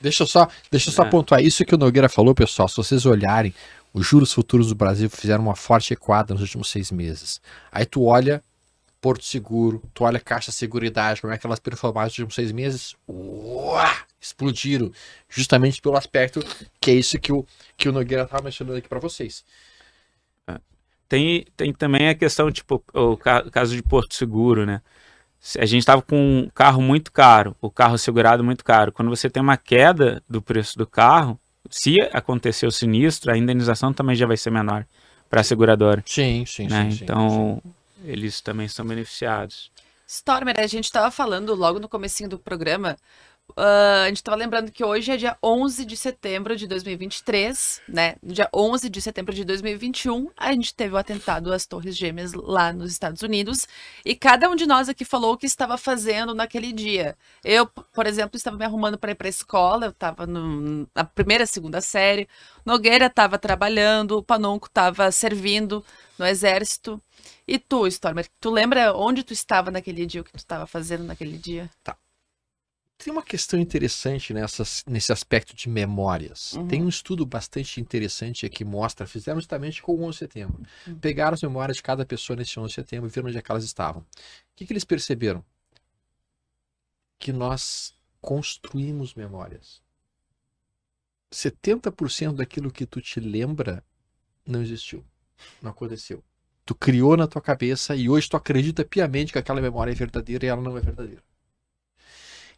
[0.00, 1.08] Deixa eu só, deixa eu só É.
[1.10, 2.68] pontuar isso que o Nogueira falou, pessoal.
[2.68, 3.54] Se vocês olharem,
[3.92, 7.40] os juros futuros do Brasil fizeram uma forte equada nos últimos seis meses.
[7.70, 8.42] Aí tu olha
[9.00, 12.94] Porto Seguro, tu olha Caixa Seguridade, como é que elas performaram nos últimos seis meses?
[13.08, 14.90] Uá, explodiram.
[15.28, 16.40] Justamente pelo aspecto
[16.80, 19.44] que é isso que o, que o Nogueira estava mencionando aqui para vocês.
[21.08, 24.80] Tem, tem também a questão, tipo, o ca- caso de Porto Seguro, né?
[25.58, 28.90] A gente estava com um carro muito caro, o carro segurado muito caro.
[28.90, 31.38] Quando você tem uma queda do preço do carro,
[31.68, 34.86] se acontecer o sinistro, a indenização também já vai ser menor
[35.28, 36.02] para a seguradora.
[36.06, 36.90] Sim, sim, né?
[36.90, 37.04] sim, sim.
[37.04, 37.62] então,
[38.04, 39.70] eles também são beneficiados.
[40.06, 42.96] Stormer, a gente estava falando logo no comecinho do programa,
[43.56, 48.16] ah, a gente estava lembrando que hoje é dia 11 de setembro de 2023, né?
[48.20, 52.32] No dia 11 de setembro de 2021, a gente teve o atentado às Torres Gêmeas
[52.32, 53.68] lá nos Estados Unidos,
[54.04, 57.16] e cada um de nós aqui falou o que estava fazendo naquele dia.
[57.44, 61.46] Eu, por exemplo, estava me arrumando para ir para a escola, eu estava na primeira,
[61.46, 62.28] segunda série,
[62.66, 65.84] Nogueira estava trabalhando, o Panonco estava servindo
[66.18, 67.00] no exército.
[67.46, 71.04] E tu, Stormer, tu lembra onde tu estava naquele dia, o que tu estava fazendo
[71.04, 71.70] naquele dia?
[72.96, 76.52] Tem uma questão interessante nessas, nesse aspecto de memórias.
[76.52, 76.68] Uhum.
[76.68, 80.62] Tem um estudo bastante interessante que mostra, fizeram justamente com o 11 de setembro.
[80.86, 80.98] Uhum.
[80.98, 83.50] Pegaram as memórias de cada pessoa nesse 11 de setembro e viram onde é que
[83.50, 84.02] elas estavam.
[84.02, 84.06] O
[84.56, 85.44] que, que eles perceberam?
[87.18, 89.82] Que nós construímos memórias.
[91.32, 93.84] 70% daquilo que tu te lembra
[94.46, 95.04] não existiu,
[95.60, 96.22] não aconteceu.
[96.64, 100.46] Tu criou na tua cabeça e hoje tu acredita piamente que aquela memória é verdadeira
[100.46, 101.22] e ela não é verdadeira.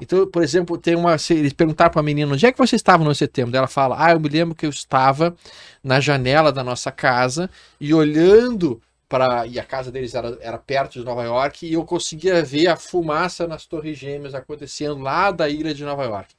[0.00, 1.16] Então, por exemplo, tem uma.
[1.30, 3.56] Eles perguntaram para a menina onde é que você estava no 11 de setembro.
[3.56, 5.34] Ela fala: Ah, eu me lembro que eu estava
[5.82, 9.46] na janela da nossa casa e olhando para.
[9.46, 12.76] E a casa deles era, era perto de Nova York e eu conseguia ver a
[12.76, 16.34] fumaça nas Torres Gêmeas acontecendo lá da ilha de Nova York.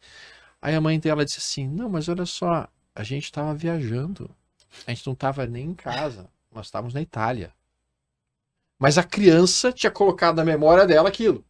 [0.61, 4.29] Aí a mãe dela disse assim: Não, mas olha só, a gente estava viajando.
[4.85, 6.29] A gente não estava nem em casa.
[6.53, 7.51] Nós estávamos na Itália.
[8.79, 11.43] Mas a criança tinha colocado na memória dela aquilo.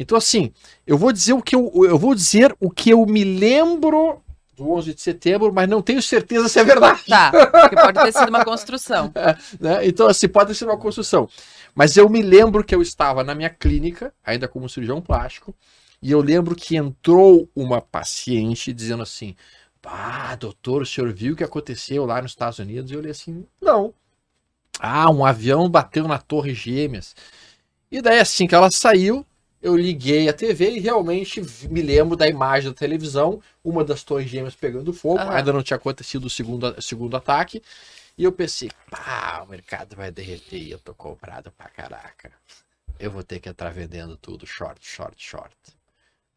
[0.00, 0.50] Então, assim,
[0.86, 4.22] eu vou dizer o que eu, eu vou dizer o que eu me lembro
[4.56, 7.04] do 11 de setembro, mas não tenho certeza se é verdade.
[7.06, 9.12] Tá, porque pode ter sido uma construção.
[9.60, 9.86] né?
[9.86, 11.28] Então, assim, pode ser uma construção.
[11.74, 15.54] Mas eu me lembro que eu estava na minha clínica, ainda como cirurgião plástico,
[16.00, 19.36] e eu lembro que entrou uma paciente dizendo assim:
[19.84, 22.90] Ah, doutor, o senhor viu o que aconteceu lá nos Estados Unidos?
[22.90, 23.92] E eu olhei assim: Não.
[24.78, 27.14] Ah, um avião bateu na Torre Gêmeas.
[27.92, 29.26] E daí, assim que ela saiu,
[29.62, 34.30] eu liguei a TV e realmente me lembro da imagem da televisão, uma das Torres
[34.30, 37.62] Gêmeas pegando fogo, ainda não tinha acontecido o segundo, segundo ataque.
[38.16, 42.32] E eu pensei, pá, o mercado vai derreter e eu tô comprado pra caraca.
[42.98, 45.56] Eu vou ter que entrar vendendo tudo, short, short, short.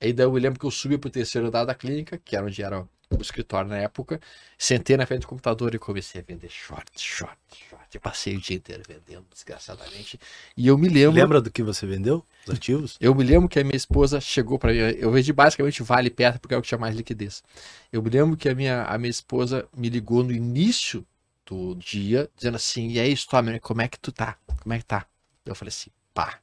[0.01, 2.45] Aí daí eu me lembro que eu subi pro terceiro andar da clínica, que era
[2.45, 2.88] onde era
[3.18, 4.20] o escritório na época,
[4.57, 7.38] sentei na frente do computador e comecei a vender short, short,
[7.70, 7.84] short.
[7.95, 10.20] E passei o dia inteiro vendendo, desgraçadamente.
[10.57, 11.20] E eu me lembro.
[11.20, 12.26] Lembra do que você vendeu?
[12.47, 12.97] Os ativos?
[12.99, 14.80] Eu me lembro que a minha esposa chegou para mim.
[14.80, 17.43] Eu vendi basicamente vale perto porque é o que tinha mais liquidez.
[17.91, 21.05] Eu me lembro que a minha, a minha esposa me ligou no início
[21.45, 24.38] do dia, dizendo assim: E aí, Stormer, como é que tu tá?
[24.61, 25.05] Como é que tá?
[25.45, 26.39] Eu falei assim: pá,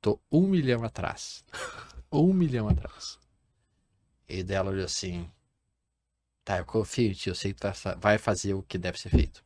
[0.00, 1.44] tô um milhão atrás.
[2.10, 3.18] Um milhão atrás.
[4.28, 5.30] E dela olhou assim:
[6.44, 7.68] tá, eu confio em ti, eu sei que tu
[8.00, 9.42] vai fazer o que deve ser feito.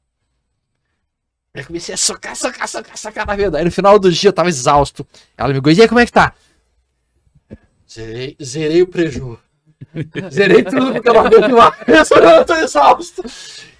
[1.54, 3.58] Eu comecei a socar, socar, socar, socar na venda.
[3.58, 5.06] Aí no final do dia eu tava exausto.
[5.36, 6.32] Ela me ligou, e aí, como é que tá?
[7.90, 9.38] Zerei, zerei o preju.
[10.30, 12.10] Zerei tudo porque eu não aguento mais.
[12.10, 13.22] Eu tô exausto.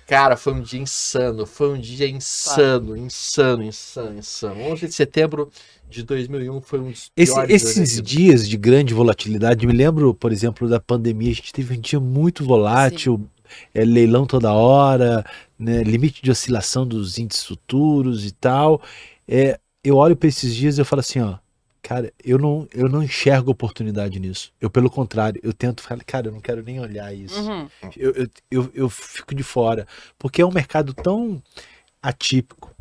[0.09, 1.45] Cara, foi um dia insano.
[1.45, 4.61] Foi um dia insano, insano, insano, insano.
[4.63, 5.51] 11 de setembro
[5.89, 10.67] de 2001 foi um dos Esse- esses dias de grande volatilidade, me lembro, por exemplo,
[10.67, 13.29] da pandemia, a gente teve um dia muito volátil,
[13.75, 15.23] é, leilão toda hora,
[15.59, 18.81] né, limite de oscilação dos índices futuros e tal.
[19.27, 21.37] É, eu olho para esses dias e eu falo assim, ó,
[21.89, 24.53] cara, eu não, eu não enxergo oportunidade nisso.
[24.61, 27.41] Eu, pelo contrário, eu tento falar, cara, eu não quero nem olhar isso.
[27.41, 27.67] Uhum.
[27.97, 29.87] Eu, eu, eu, eu fico de fora,
[30.19, 31.43] porque é um mercado tão
[32.03, 32.75] atípico,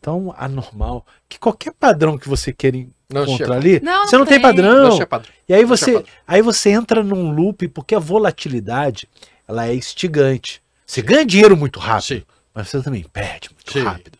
[0.00, 2.78] tão anormal, que qualquer padrão que você queira
[3.12, 4.42] Não encontrar tinha- ali, Não, você não não tem tem.
[4.42, 4.96] padrão.
[4.96, 5.32] Não padrão.
[5.48, 6.12] E aí Não você, padrão.
[6.28, 9.08] aí você entra num loop, porque a volatilidade,
[9.48, 10.62] ela é instigante.
[10.86, 12.22] Você ganha dinheiro muito rápido, Sim.
[12.54, 13.80] mas você também perde muito Sim.
[13.82, 14.15] rápido.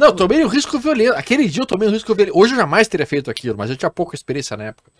[0.00, 1.12] Não, eu tomei um risco violento.
[1.14, 2.38] Aquele dia eu tomei um risco violento.
[2.38, 4.90] Hoje eu jamais teria feito aquilo, mas eu tinha pouca experiência na época.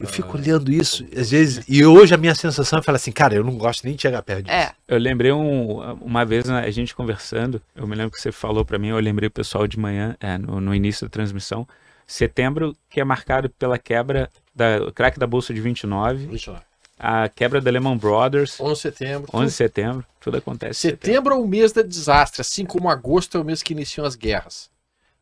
[0.00, 3.34] Eu fico olhando isso, às vezes, e hoje a minha sensação é falar assim, cara,
[3.34, 4.56] eu não gosto nem de chegar perto disso.
[4.56, 8.32] É, Eu lembrei um, uma vez né, a gente conversando, eu me lembro que você
[8.32, 11.68] falou pra mim, eu lembrei o pessoal de manhã, é, no, no início da transmissão,
[12.04, 16.62] setembro que é marcado pela quebra da o crack da bolsa de 29, Deixa lá.
[17.02, 19.30] A quebra da Lehman Brothers, 11 de setembro.
[19.34, 20.70] 11 de setembro, tudo acontece.
[20.70, 21.06] em setembro.
[21.06, 24.14] Setembro é o mês da desastre, assim como agosto é o mês que iniciam as
[24.14, 24.70] guerras.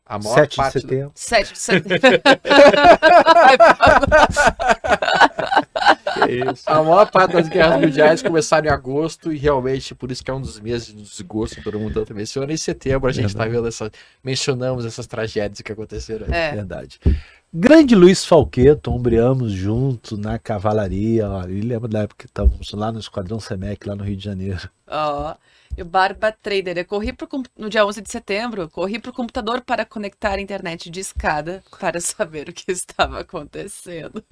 [0.05, 1.11] A maior 7 de parte da- setembro.
[1.15, 2.21] 7 de setembro.
[6.65, 10.33] A maior parte das guerras mundiais começaram em agosto e realmente por isso que é
[10.33, 12.51] um dos meses de desgosto que todo mundo tanto menciona.
[12.51, 13.91] Em setembro a gente está vendo essa,
[14.23, 16.25] mencionamos essas tragédias que aconteceram.
[16.27, 16.33] aí.
[16.33, 16.51] É.
[16.55, 16.99] Verdade.
[17.53, 21.29] Grande Luiz Falqueto, ombreamos junto na cavalaria.
[21.29, 24.23] Ó, e lembra da época que estávamos lá no Esquadrão Semec, lá no Rio de
[24.23, 24.69] Janeiro.
[24.87, 25.35] Ó,
[25.77, 27.27] e o Barba Trader, eu corri pro,
[27.57, 31.99] no dia 11 de setembro, corri pro computador para conectar a internet de escada para
[32.01, 34.23] saber o que estava acontecendo.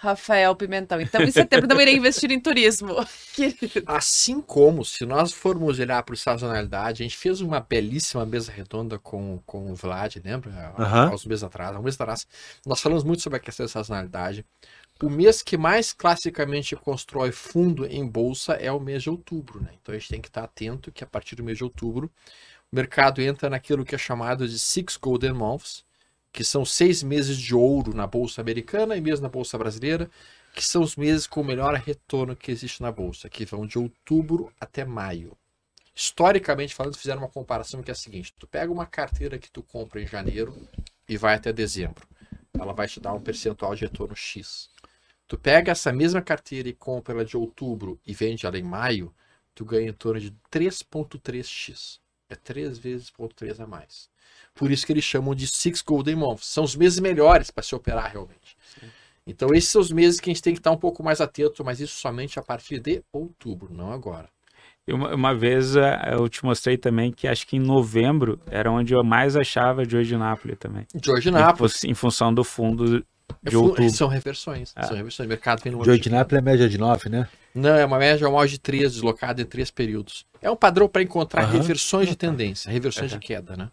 [0.00, 2.94] Rafael Pimentel, então em setembro não irei investir em turismo.
[3.34, 3.82] Querido.
[3.84, 8.98] Assim como, se nós formos olhar para sazonalidade, a gente fez uma belíssima mesa redonda
[8.98, 10.74] com, com o Vlad, lembra?
[10.76, 12.26] Há- uns meses atrás, há um mês atrás.
[12.66, 14.42] Nós falamos muito sobre a questão da sazonalidade.
[15.02, 19.70] O mês que mais classicamente constrói fundo em bolsa é o mês de outubro, né?
[19.80, 22.10] Então a gente tem que estar atento que a partir do mês de outubro
[22.72, 25.84] o mercado entra naquilo que é chamado de Six Golden Months,
[26.32, 30.10] que são seis meses de ouro na bolsa americana e mesmo na bolsa brasileira,
[30.54, 33.78] que são os meses com o melhor retorno que existe na bolsa, que vão de
[33.78, 35.36] outubro até maio.
[35.94, 39.62] Historicamente falando, fizeram uma comparação que é a seguinte: tu pega uma carteira que tu
[39.62, 40.56] compra em janeiro
[41.08, 42.06] e vai até dezembro,
[42.58, 44.70] ela vai te dar um percentual de retorno X.
[45.26, 49.14] Tu pega essa mesma carteira e compra ela de outubro e vende ela em maio,
[49.54, 52.00] tu ganha em torno de 3.3x.
[52.28, 54.09] É três vezes 0.3 a mais.
[54.60, 56.46] Por isso que eles chamam de Six Golden Months.
[56.48, 58.58] São os meses melhores para se operar realmente.
[59.26, 61.64] Então esses são os meses que a gente tem que estar um pouco mais atento,
[61.64, 64.28] mas isso somente a partir de outubro, não agora.
[64.86, 68.92] Uma, uma vez eh, eu te mostrei também que acho que em novembro era onde
[68.92, 70.86] eu mais achava de hoje Nápoles também.
[71.02, 71.80] George Em, Nápoles.
[71.80, 73.02] fu- em função do fundo
[73.42, 73.88] de fu- outubro.
[73.90, 74.72] São reversões.
[74.76, 74.82] Ah.
[74.86, 75.26] São reversões.
[75.26, 77.26] O mercado vem no Joy de Nápoles é média de 9, né?
[77.54, 80.26] Não, é uma média anual de 3, deslocada em três períodos.
[80.42, 81.52] É um padrão para encontrar Aham.
[81.52, 83.20] reversões de tendência, reversões de Aham.
[83.22, 83.70] queda, né?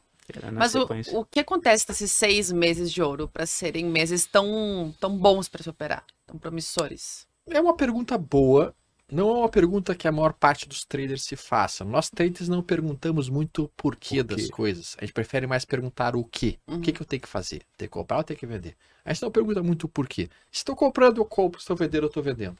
[0.52, 1.18] Mas o, sequência.
[1.18, 5.64] o que acontece nesses seis meses de ouro para serem meses tão, tão bons para
[5.64, 7.28] se operar, tão promissores?
[7.50, 8.76] É uma pergunta boa,
[9.10, 11.86] não é uma pergunta que a maior parte dos traders se faça.
[11.86, 14.98] Nós traders não perguntamos muito o porquê O das coisas.
[14.98, 16.60] A gente prefere mais perguntar o quê.
[16.68, 17.62] O que, que eu tenho que fazer?
[17.78, 18.76] Ter que comprar ou ter que vender?
[19.06, 20.30] A gente não pergunta muito o porquê.
[20.52, 21.58] Se estou comprando, eu compro.
[21.58, 22.58] Se estou vendendo, eu estou vendendo.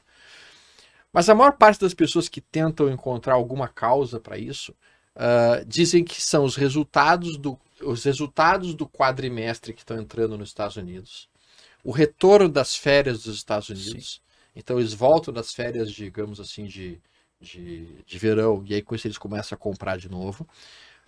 [1.12, 4.74] Mas a maior parte das pessoas que tentam encontrar alguma causa para isso
[5.20, 10.48] ah, dizem que são os resultados do os resultados do quadrimestre que estão entrando nos
[10.48, 11.28] Estados Unidos,
[11.84, 14.20] o retorno das férias dos Estados Unidos.
[14.54, 17.00] Então eles voltam das férias, digamos assim, de,
[17.40, 20.46] de, de verão, e aí com isso eles começam a comprar de novo.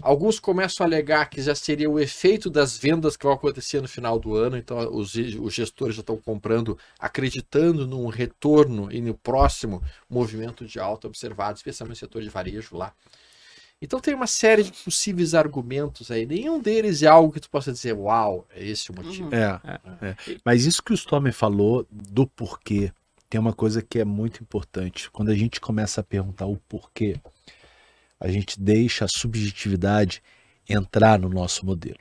[0.00, 3.88] Alguns começam a alegar que já seria o efeito das vendas que vão acontecer no
[3.88, 9.14] final do ano, então os, os gestores já estão comprando, acreditando num retorno e no
[9.14, 12.94] próximo movimento de alta observado, especialmente no setor de varejo lá.
[13.82, 17.72] Então tem uma série de possíveis argumentos aí, nenhum deles é algo que tu possa
[17.72, 19.24] dizer, uau, é esse o motivo.
[19.24, 19.34] Uhum.
[19.34, 19.60] É,
[20.02, 20.16] é.
[20.44, 22.92] Mas isso que o Stormer falou do porquê,
[23.30, 25.10] tem uma coisa que é muito importante.
[25.10, 27.16] Quando a gente começa a perguntar o porquê,
[28.18, 30.22] a gente deixa a subjetividade
[30.68, 31.98] entrar no nosso modelo.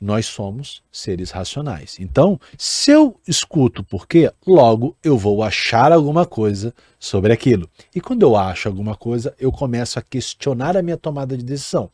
[0.00, 1.98] Nós somos seres racionais.
[2.00, 7.68] Então, se eu escuto o porquê, logo eu vou achar alguma coisa sobre aquilo.
[7.94, 11.90] E quando eu acho alguma coisa, eu começo a questionar a minha tomada de decisão.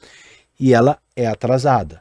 [0.59, 2.01] E ela é atrasada.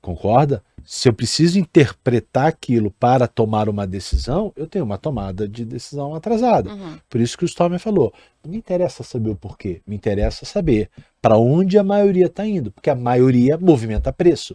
[0.00, 0.62] Concorda?
[0.84, 6.14] Se eu preciso interpretar aquilo para tomar uma decisão, eu tenho uma tomada de decisão
[6.14, 6.70] atrasada.
[6.70, 6.98] Uhum.
[7.08, 8.12] Por isso que o Stormer falou:
[8.44, 10.90] não me interessa saber o porquê, me interessa saber
[11.22, 14.54] para onde a maioria está indo, porque a maioria movimenta preço.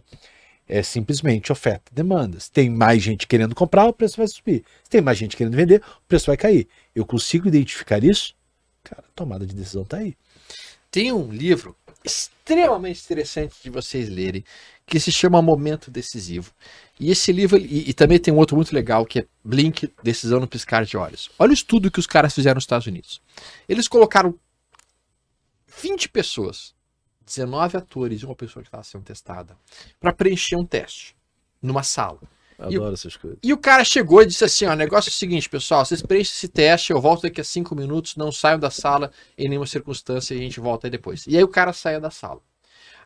[0.72, 2.38] É simplesmente oferta e demanda.
[2.38, 4.64] Se tem mais gente querendo comprar, o preço vai subir.
[4.84, 6.68] Se tem mais gente querendo vender, o preço vai cair.
[6.94, 8.36] Eu consigo identificar isso?
[8.84, 10.16] Cara, a tomada de decisão está aí.
[10.88, 14.44] Tem um livro extremamente interessante de vocês lerem,
[14.86, 16.52] que se chama Momento Decisivo.
[17.00, 20.38] E esse livro, e, e também tem um outro muito legal, que é Blink, Decisão
[20.38, 21.30] no Piscar de Olhos.
[21.36, 23.20] Olha o estudo que os caras fizeram nos Estados Unidos.
[23.68, 24.38] Eles colocaram
[25.82, 26.74] 20 pessoas,
[27.34, 29.56] 19 atores e uma pessoa que estava sendo testada,
[29.98, 31.16] para preencher um teste
[31.62, 32.18] numa sala.
[32.58, 33.38] E o- adoro essas coisas.
[33.42, 36.02] E o cara chegou e disse assim: ó, o negócio é o seguinte, pessoal, vocês
[36.02, 39.66] preenchem esse teste, eu volto daqui a cinco minutos, não saiam da sala em nenhuma
[39.66, 41.26] circunstância e a gente volta aí depois.
[41.26, 42.40] E aí o cara saia da sala.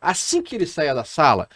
[0.00, 1.48] Assim que ele saía da sala,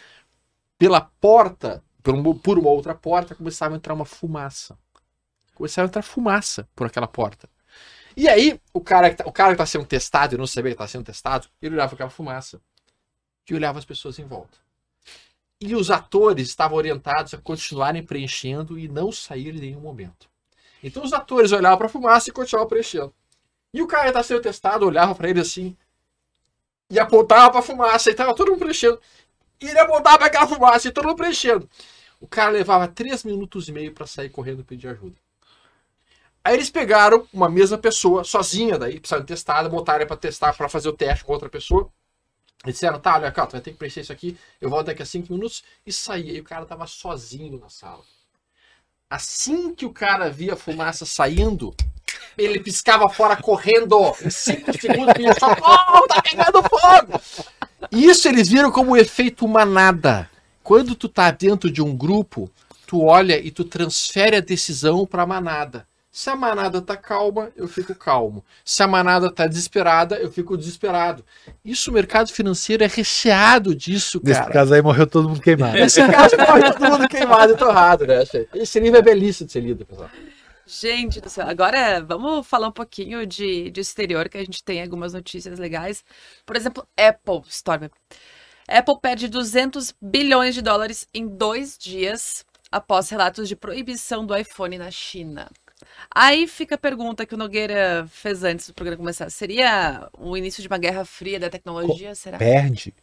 [0.77, 4.77] pela porta, por uma, por uma outra porta, começava a entrar uma fumaça.
[5.53, 7.49] Começava a entrar fumaça por aquela porta.
[8.19, 10.73] E aí, o cara, que tá- o cara que tá sendo testado, eu não sabia
[10.73, 12.59] que tá sendo testado, ele olhava aquela fumaça
[13.49, 14.57] e olhava as pessoas em volta.
[15.61, 20.29] E os atores estavam orientados a continuarem preenchendo e não sair em nenhum momento.
[20.83, 23.13] Então os atores olhavam para a fumaça e continuavam preenchendo.
[23.73, 25.77] E o cara que estava sendo testado olhava para ele assim
[26.89, 28.99] e apontava para a fumaça e estava todo mundo preenchendo.
[29.61, 31.69] E ele apontava para aquela fumaça e todo mundo preenchendo.
[32.19, 35.15] O cara levava três minutos e meio para sair correndo e pedir ajuda.
[36.43, 40.89] Aí eles pegaram uma mesma pessoa, sozinha daí, precisando testada, botaram para testar, para fazer
[40.89, 41.89] o teste com outra pessoa.
[42.65, 45.01] E disseram, tá, olha cá, tu vai ter que preencher isso aqui, eu volto daqui
[45.01, 46.35] a cinco minutos e saí.
[46.35, 48.03] E o cara tava sozinho na sala.
[49.09, 51.73] Assim que o cara via a fumaça saindo,
[52.37, 53.97] ele piscava fora correndo.
[54.23, 57.21] Em 5 segundos, ele só, oh, tá pegando fogo!
[57.91, 60.29] Isso eles viram como efeito manada.
[60.61, 62.51] Quando tu tá dentro de um grupo,
[62.85, 65.87] tu olha e tu transfere a decisão pra manada.
[66.11, 68.43] Se a manada tá calma, eu fico calmo.
[68.65, 71.23] Se a manada tá desesperada, eu fico desesperado.
[71.63, 74.51] Isso, o mercado financeiro é recheado disso, Nesse cara.
[74.51, 75.73] caso aí morreu todo mundo queimado.
[75.73, 78.23] Nesse caso, morre todo mundo queimado e torrado, né?
[78.55, 80.09] Esse livro é belíssimo de ser lido, pessoal.
[80.65, 84.81] Gente do céu, agora vamos falar um pouquinho de, de exterior, que a gente tem
[84.81, 86.03] algumas notícias legais.
[86.45, 87.89] Por exemplo, Apple Store.
[88.67, 94.77] Apple perde 200 bilhões de dólares em dois dias após relatos de proibição do iPhone
[94.77, 95.49] na China.
[96.13, 99.29] Aí fica a pergunta que o Nogueira fez antes do programa começar.
[99.29, 102.13] Seria o início de uma guerra fria da tecnologia?
[102.15, 102.37] Será?
[102.37, 102.93] Perde.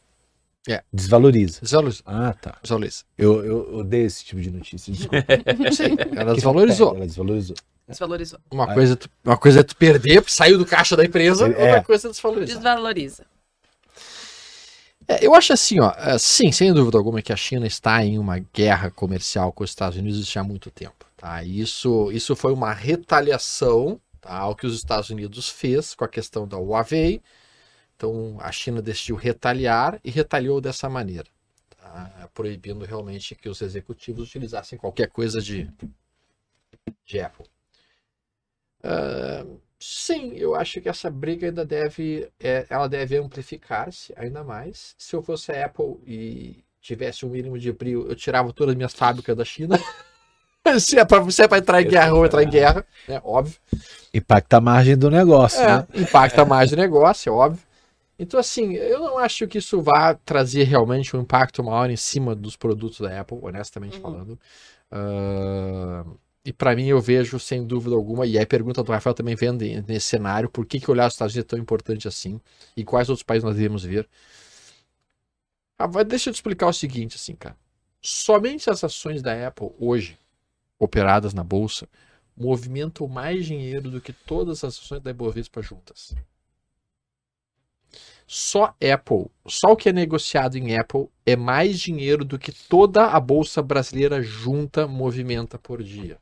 [0.69, 0.83] É.
[0.93, 1.61] Desvaloriza.
[1.63, 2.03] Desvaloriza.
[2.05, 2.59] Ah, tá.
[2.63, 3.05] Desvaloriza.
[3.17, 4.93] Eu, eu odeio esse tipo de notícia.
[4.93, 5.25] Desculpa.
[5.73, 6.97] Sim, ela desvalorizou.
[6.97, 7.57] Ela desvalorizou.
[7.89, 8.41] Desvalorizou.
[8.51, 11.49] Uma coisa, é tu- uma coisa é tu perder, saiu do caixa da empresa, É.
[11.67, 12.57] outra coisa é desvalorizar.
[12.57, 13.25] Desvaloriza.
[15.09, 18.41] É, eu acho assim, ó, sim, sem dúvida alguma que a China está em uma
[18.53, 21.43] guerra comercial com os Estados Unidos já há muito tempo, tá?
[21.43, 26.47] Isso, isso foi uma retaliação, tá, ao que os Estados Unidos fez com a questão
[26.47, 27.21] da Huawei.
[27.97, 31.27] Então, a China decidiu retaliar e retaliou dessa maneira,
[31.69, 32.31] tá?
[32.33, 35.69] proibindo realmente que os executivos utilizassem qualquer coisa de,
[37.05, 37.47] de Apple.
[38.85, 39.45] Ah,
[39.79, 44.95] Sim, eu acho que essa briga ainda deve, é, ela deve amplificar-se ainda mais.
[44.97, 48.77] Se eu fosse a Apple e tivesse um mínimo de brilho, eu tirava todas as
[48.77, 49.77] minhas fábricas da China.
[50.81, 53.21] se é para se é pra entrar em guerra, vou entrar em guerra, né?
[53.25, 53.59] Óbvio.
[54.13, 55.87] Impacta a margem do negócio, É, né?
[55.95, 57.63] impacta mais o negócio, é óbvio.
[58.19, 62.35] Então, assim, eu não acho que isso vá trazer realmente um impacto maior em cima
[62.35, 64.03] dos produtos da Apple, honestamente Uhum.
[64.03, 64.41] falando.
[64.91, 66.05] Ah,
[66.45, 69.35] e para mim, eu vejo, sem dúvida alguma, e aí a pergunta do Rafael também
[69.37, 72.41] vem de- nesse cenário, por que, que olhar os Estados Unidos é tão importante assim?
[72.77, 74.09] E quais outros países nós devemos ver?
[75.79, 77.57] Ah, vai- deixa eu te explicar o seguinte, assim, cara.
[78.03, 80.19] Somente as ações da Apple hoje,
[80.79, 81.89] operadas na bolsa,
[82.37, 86.15] movimentam mais dinheiro do que todas as ações da Ibovespa juntas.
[88.27, 93.07] Só Apple, só o que é negociado em Apple é mais dinheiro do que toda
[93.07, 96.19] a bolsa brasileira junta movimenta por dia.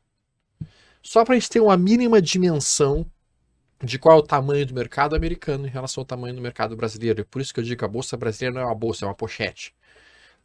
[1.01, 3.05] Só para a gente ter uma mínima dimensão
[3.83, 7.21] de qual é o tamanho do mercado americano em relação ao tamanho do mercado brasileiro.
[7.21, 9.07] É por isso que eu digo que a bolsa brasileira não é uma bolsa, é
[9.07, 9.74] uma pochete.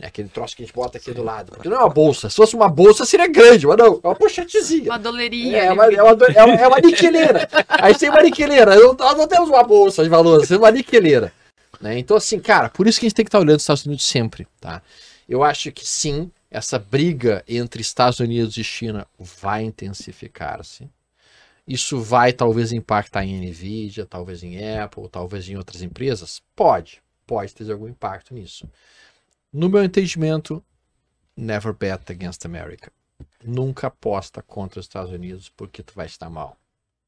[0.01, 1.53] É aquele troço que a gente bota aqui do lado.
[1.53, 2.30] Porque não é uma bolsa.
[2.30, 4.84] Se fosse uma bolsa, seria grande, mas não, é uma pochetezinha.
[4.90, 5.57] Uma doleirinha.
[5.59, 7.48] É, ali, uma, é, uma, é, uma, é uma aniquileira.
[7.68, 8.74] A gente tem uma aniquileira.
[8.76, 11.32] Não- Nós não temos uma bolsa de valores, temos uma aniquileira.
[11.80, 11.98] Né?
[11.98, 14.05] Então, assim, cara, por isso que a gente tem que estar olhando os Estados Unidos
[14.05, 14.46] sempre.
[14.59, 14.80] Tá?
[15.28, 20.88] Eu acho que sim, essa briga entre Estados Unidos e China vai intensificar-se.
[21.68, 26.42] Isso vai talvez impactar em Nvidia, talvez em Apple, talvez em outras empresas?
[26.57, 28.66] Pode, pode ter algum impacto nisso.
[29.53, 30.64] No meu entendimento,
[31.36, 32.92] never bet against America
[33.44, 36.57] nunca aposta contra os Estados Unidos porque tu vai estar mal.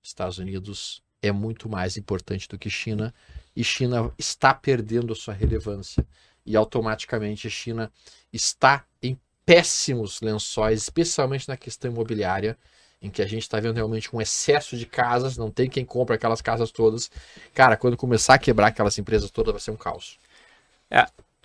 [0.03, 3.15] Estados Unidos é muito mais importante do que China
[3.55, 6.05] e China está perdendo a sua relevância
[6.45, 7.93] e automaticamente a China
[8.33, 12.59] está em péssimos lençóis, especialmente na questão imobiliária,
[13.01, 16.15] em que a gente está vendo realmente um excesso de casas, não tem quem compra
[16.15, 17.11] aquelas casas todas.
[17.53, 20.19] Cara, quando começar a quebrar aquelas empresas todas vai ser um caos.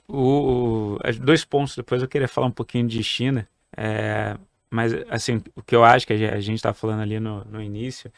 [0.08, 4.38] O, as- dois pontos, depois eu queria falar um pouquinho de China, é,
[4.70, 8.12] mas assim, o que eu acho que a gente está falando ali no, no início,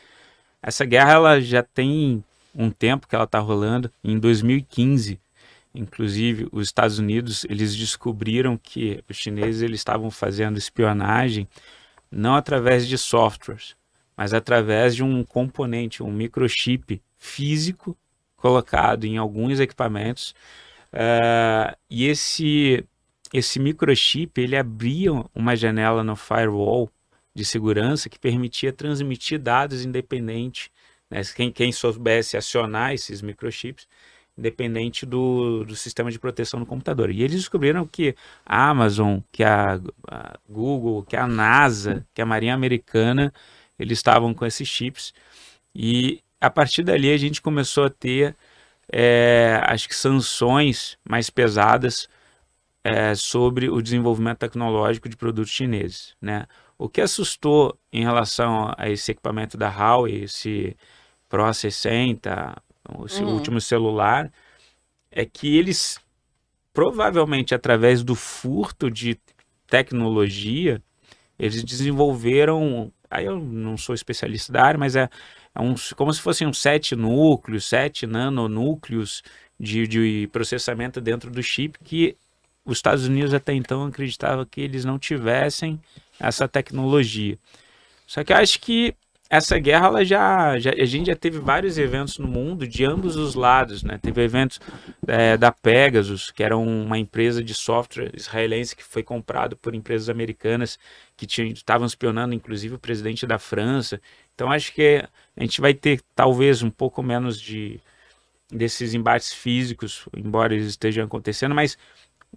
[0.61, 2.23] essa guerra ela já tem
[2.55, 5.19] um tempo que ela está rolando, em 2015,
[5.73, 11.47] inclusive os Estados Unidos, eles descobriram que os chineses eles estavam fazendo espionagem
[12.11, 13.75] não através de softwares,
[14.17, 17.97] mas através de um componente, um microchip físico
[18.35, 20.33] colocado em alguns equipamentos
[20.93, 22.85] ah, e esse
[23.31, 26.89] esse microchip ele abria uma janela no firewall
[27.33, 30.71] de segurança que permitia transmitir dados independente,
[31.09, 31.21] né?
[31.35, 33.87] Quem, quem soubesse acionar esses microchips,
[34.37, 37.11] independente do, do sistema de proteção no computador.
[37.11, 38.15] E eles descobriram que
[38.45, 43.33] a Amazon, que a, a Google, que a NASA, que a Marinha Americana,
[43.77, 45.13] eles estavam com esses chips.
[45.75, 48.35] E a partir dali a gente começou a ter
[48.91, 52.07] é, acho que sanções mais pesadas
[52.83, 56.45] é, sobre o desenvolvimento tecnológico de produtos chineses, né?
[56.77, 60.75] O que assustou em relação a esse equipamento da Huawei, esse
[61.27, 62.55] Pro 60,
[63.05, 63.33] esse Uhum.
[63.35, 64.31] último celular,
[65.11, 65.99] é que eles
[66.73, 69.17] provavelmente através do furto de
[69.67, 70.81] tecnologia
[71.37, 72.91] eles desenvolveram.
[73.09, 75.09] Aí eu não sou especialista da área, mas é, é
[75.57, 79.23] um, como se fossem uns sete núcleos, sete nanonúcleos
[79.59, 82.15] de, de processamento dentro do chip que
[82.65, 85.79] os Estados Unidos até então acreditavam que eles não tivessem
[86.19, 87.37] essa tecnologia.
[88.05, 88.93] Só que acho que
[89.29, 93.15] essa guerra ela já, já, a gente já teve vários eventos no mundo de ambos
[93.15, 93.99] os lados, né?
[94.01, 94.59] Teve eventos
[95.07, 100.09] é, da Pegasus, que era uma empresa de software israelense que foi comprado por empresas
[100.09, 100.79] americanas
[101.15, 104.01] que estavam espionando, inclusive o presidente da França.
[104.33, 105.05] Então acho que
[105.37, 107.79] a gente vai ter talvez um pouco menos de
[108.51, 111.77] desses embates físicos, embora eles estejam acontecendo, mas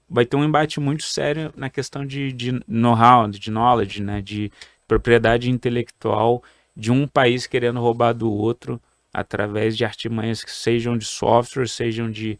[0.06, 4.20] vai ter um embate muito sério na questão de, de know-how, de knowledge, né?
[4.20, 4.52] De
[4.86, 6.42] propriedade intelectual
[6.76, 8.80] de um país querendo roubar do outro
[9.12, 12.38] através de artimanhas que sejam de software, sejam de,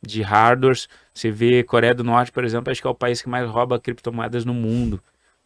[0.00, 0.86] de hardware.
[1.12, 3.80] Você vê Coreia do Norte, por exemplo, acho que é o país que mais rouba
[3.80, 5.02] criptomoedas no mundo.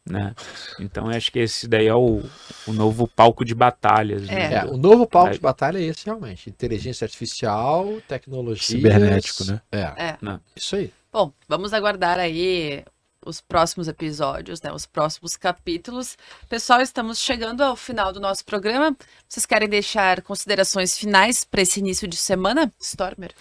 [0.08, 0.34] Né?
[0.78, 2.22] Então acho que esse daí é o,
[2.66, 4.28] o novo palco de batalhas.
[4.28, 4.34] É.
[4.34, 4.54] Né?
[4.54, 6.48] É, o novo palco de batalha é esse realmente.
[6.48, 8.62] Inteligência artificial, tecnologia.
[8.62, 9.60] Cibernético, né?
[9.72, 10.18] É, É.
[10.54, 10.92] Isso aí.
[11.12, 12.84] Bom, vamos aguardar aí
[13.26, 14.72] os próximos episódios, né?
[14.72, 16.16] Os próximos capítulos.
[16.48, 18.96] Pessoal, estamos chegando ao final do nosso programa.
[19.28, 23.34] Vocês querem deixar considerações finais para esse início de semana, Stormer?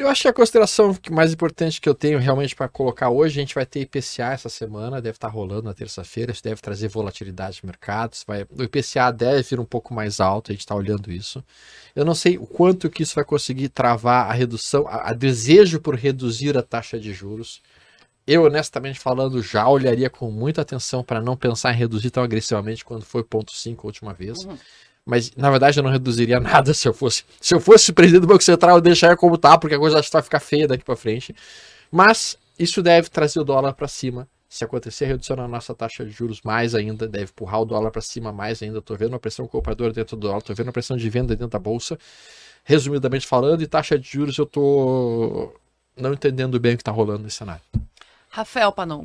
[0.00, 3.38] Eu acho que a consideração que mais importante que eu tenho realmente para colocar hoje,
[3.38, 6.88] a gente vai ter IPCA essa semana, deve estar rolando na terça-feira, isso deve trazer
[6.88, 10.62] volatilidade no mercado, isso vai, o IPCA deve vir um pouco mais alto, a gente
[10.62, 11.44] está olhando isso.
[11.94, 15.80] Eu não sei o quanto que isso vai conseguir travar a redução, a, a desejo
[15.80, 17.60] por reduzir a taxa de juros.
[18.32, 22.84] Eu, honestamente falando, já olharia com muita atenção para não pensar em reduzir tão agressivamente
[22.84, 24.44] quando foi 0,5 a última vez.
[24.44, 24.56] Uhum.
[25.04, 27.24] Mas, na verdade, eu não reduziria nada se eu fosse.
[27.40, 30.06] Se eu fosse presidente do Banco Central, eu deixaria como tá, porque a coisa acho
[30.06, 31.34] que vai ficar feia daqui para frente.
[31.90, 34.28] Mas isso deve trazer o dólar para cima.
[34.48, 37.90] Se acontecer a redução na nossa taxa de juros mais ainda, deve empurrar o dólar
[37.90, 38.78] para cima mais ainda.
[38.78, 41.48] Estou vendo uma pressão compradora dentro do dólar, estou vendo uma pressão de venda dentro
[41.50, 41.98] da bolsa.
[42.62, 45.52] Resumidamente falando, e taxa de juros eu tô
[45.96, 47.62] não entendendo bem o que está rolando nesse cenário.
[48.30, 49.04] Rafael Panon.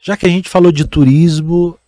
[0.00, 1.78] Já que a gente falou de turismo,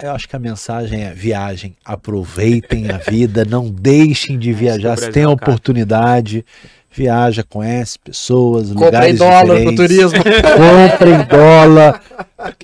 [0.00, 5.10] eu acho que a mensagem é viagem, aproveitem a vida, não deixem de viajar, se
[5.10, 5.32] tem a cara.
[5.34, 6.44] oportunidade,
[6.90, 9.76] viaja, conhece pessoas, Comprei lugares dólar pro diferentes.
[9.76, 10.18] turismo.
[10.22, 12.02] Comprem dólar.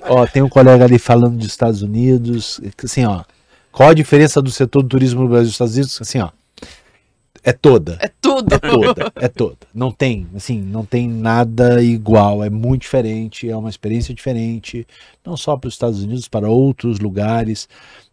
[0.03, 3.23] Ó, tem um colega ali falando dos Estados Unidos, assim, ó,
[3.71, 5.97] qual a diferença do setor do turismo no Brasil e nos Estados Unidos?
[6.01, 6.29] Assim, ó,
[7.43, 7.97] é toda.
[8.01, 8.53] É tudo.
[8.53, 9.57] É toda, é toda.
[9.73, 12.43] Não tem, assim, não tem nada igual.
[12.43, 14.85] É muito diferente, é uma experiência diferente,
[15.25, 17.67] não só para os Estados Unidos, para outros lugares.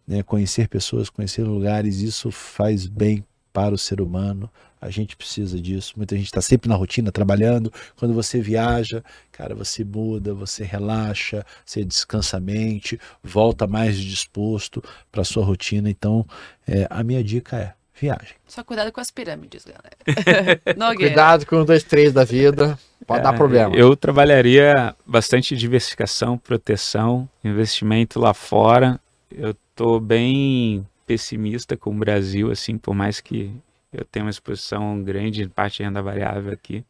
[0.07, 0.23] Né?
[0.23, 4.49] Conhecer pessoas, conhecer lugares, isso faz bem para o ser humano.
[4.79, 5.93] A gente precisa disso.
[5.97, 7.73] Muita gente está sempre na rotina, trabalhando.
[7.95, 14.83] Quando você viaja, cara, você muda, você relaxa, você descansa a mente, volta mais disposto
[15.11, 15.89] para a sua rotina.
[15.89, 16.25] Então,
[16.67, 18.35] é, a minha dica é viagem.
[18.47, 20.95] Só cuidado com as pirâmides, galera.
[20.95, 22.77] Cuidado com 2, 3 da vida.
[23.05, 23.75] Pode dar É, problema.
[23.75, 28.99] Eu trabalharia bastante diversificação, proteção, investimento lá fora.
[29.31, 33.51] Eu tô bem pessimista com o Brasil, assim, por mais que
[33.93, 36.83] eu tenha uma exposição grande em parte de renda variável aqui.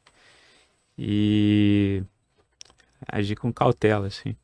[0.98, 2.02] E
[3.08, 4.36] agir com cautela, assim.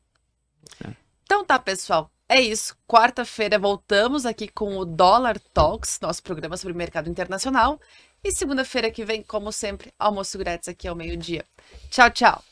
[1.24, 2.10] Então tá, pessoal.
[2.28, 2.76] É isso.
[2.86, 7.78] Quarta-feira voltamos aqui com o Dollar Talks, nosso programa sobre mercado internacional.
[8.22, 11.44] E segunda-feira que vem, como sempre, almoço grátis aqui ao meio-dia.
[11.90, 12.42] Tchau, tchau.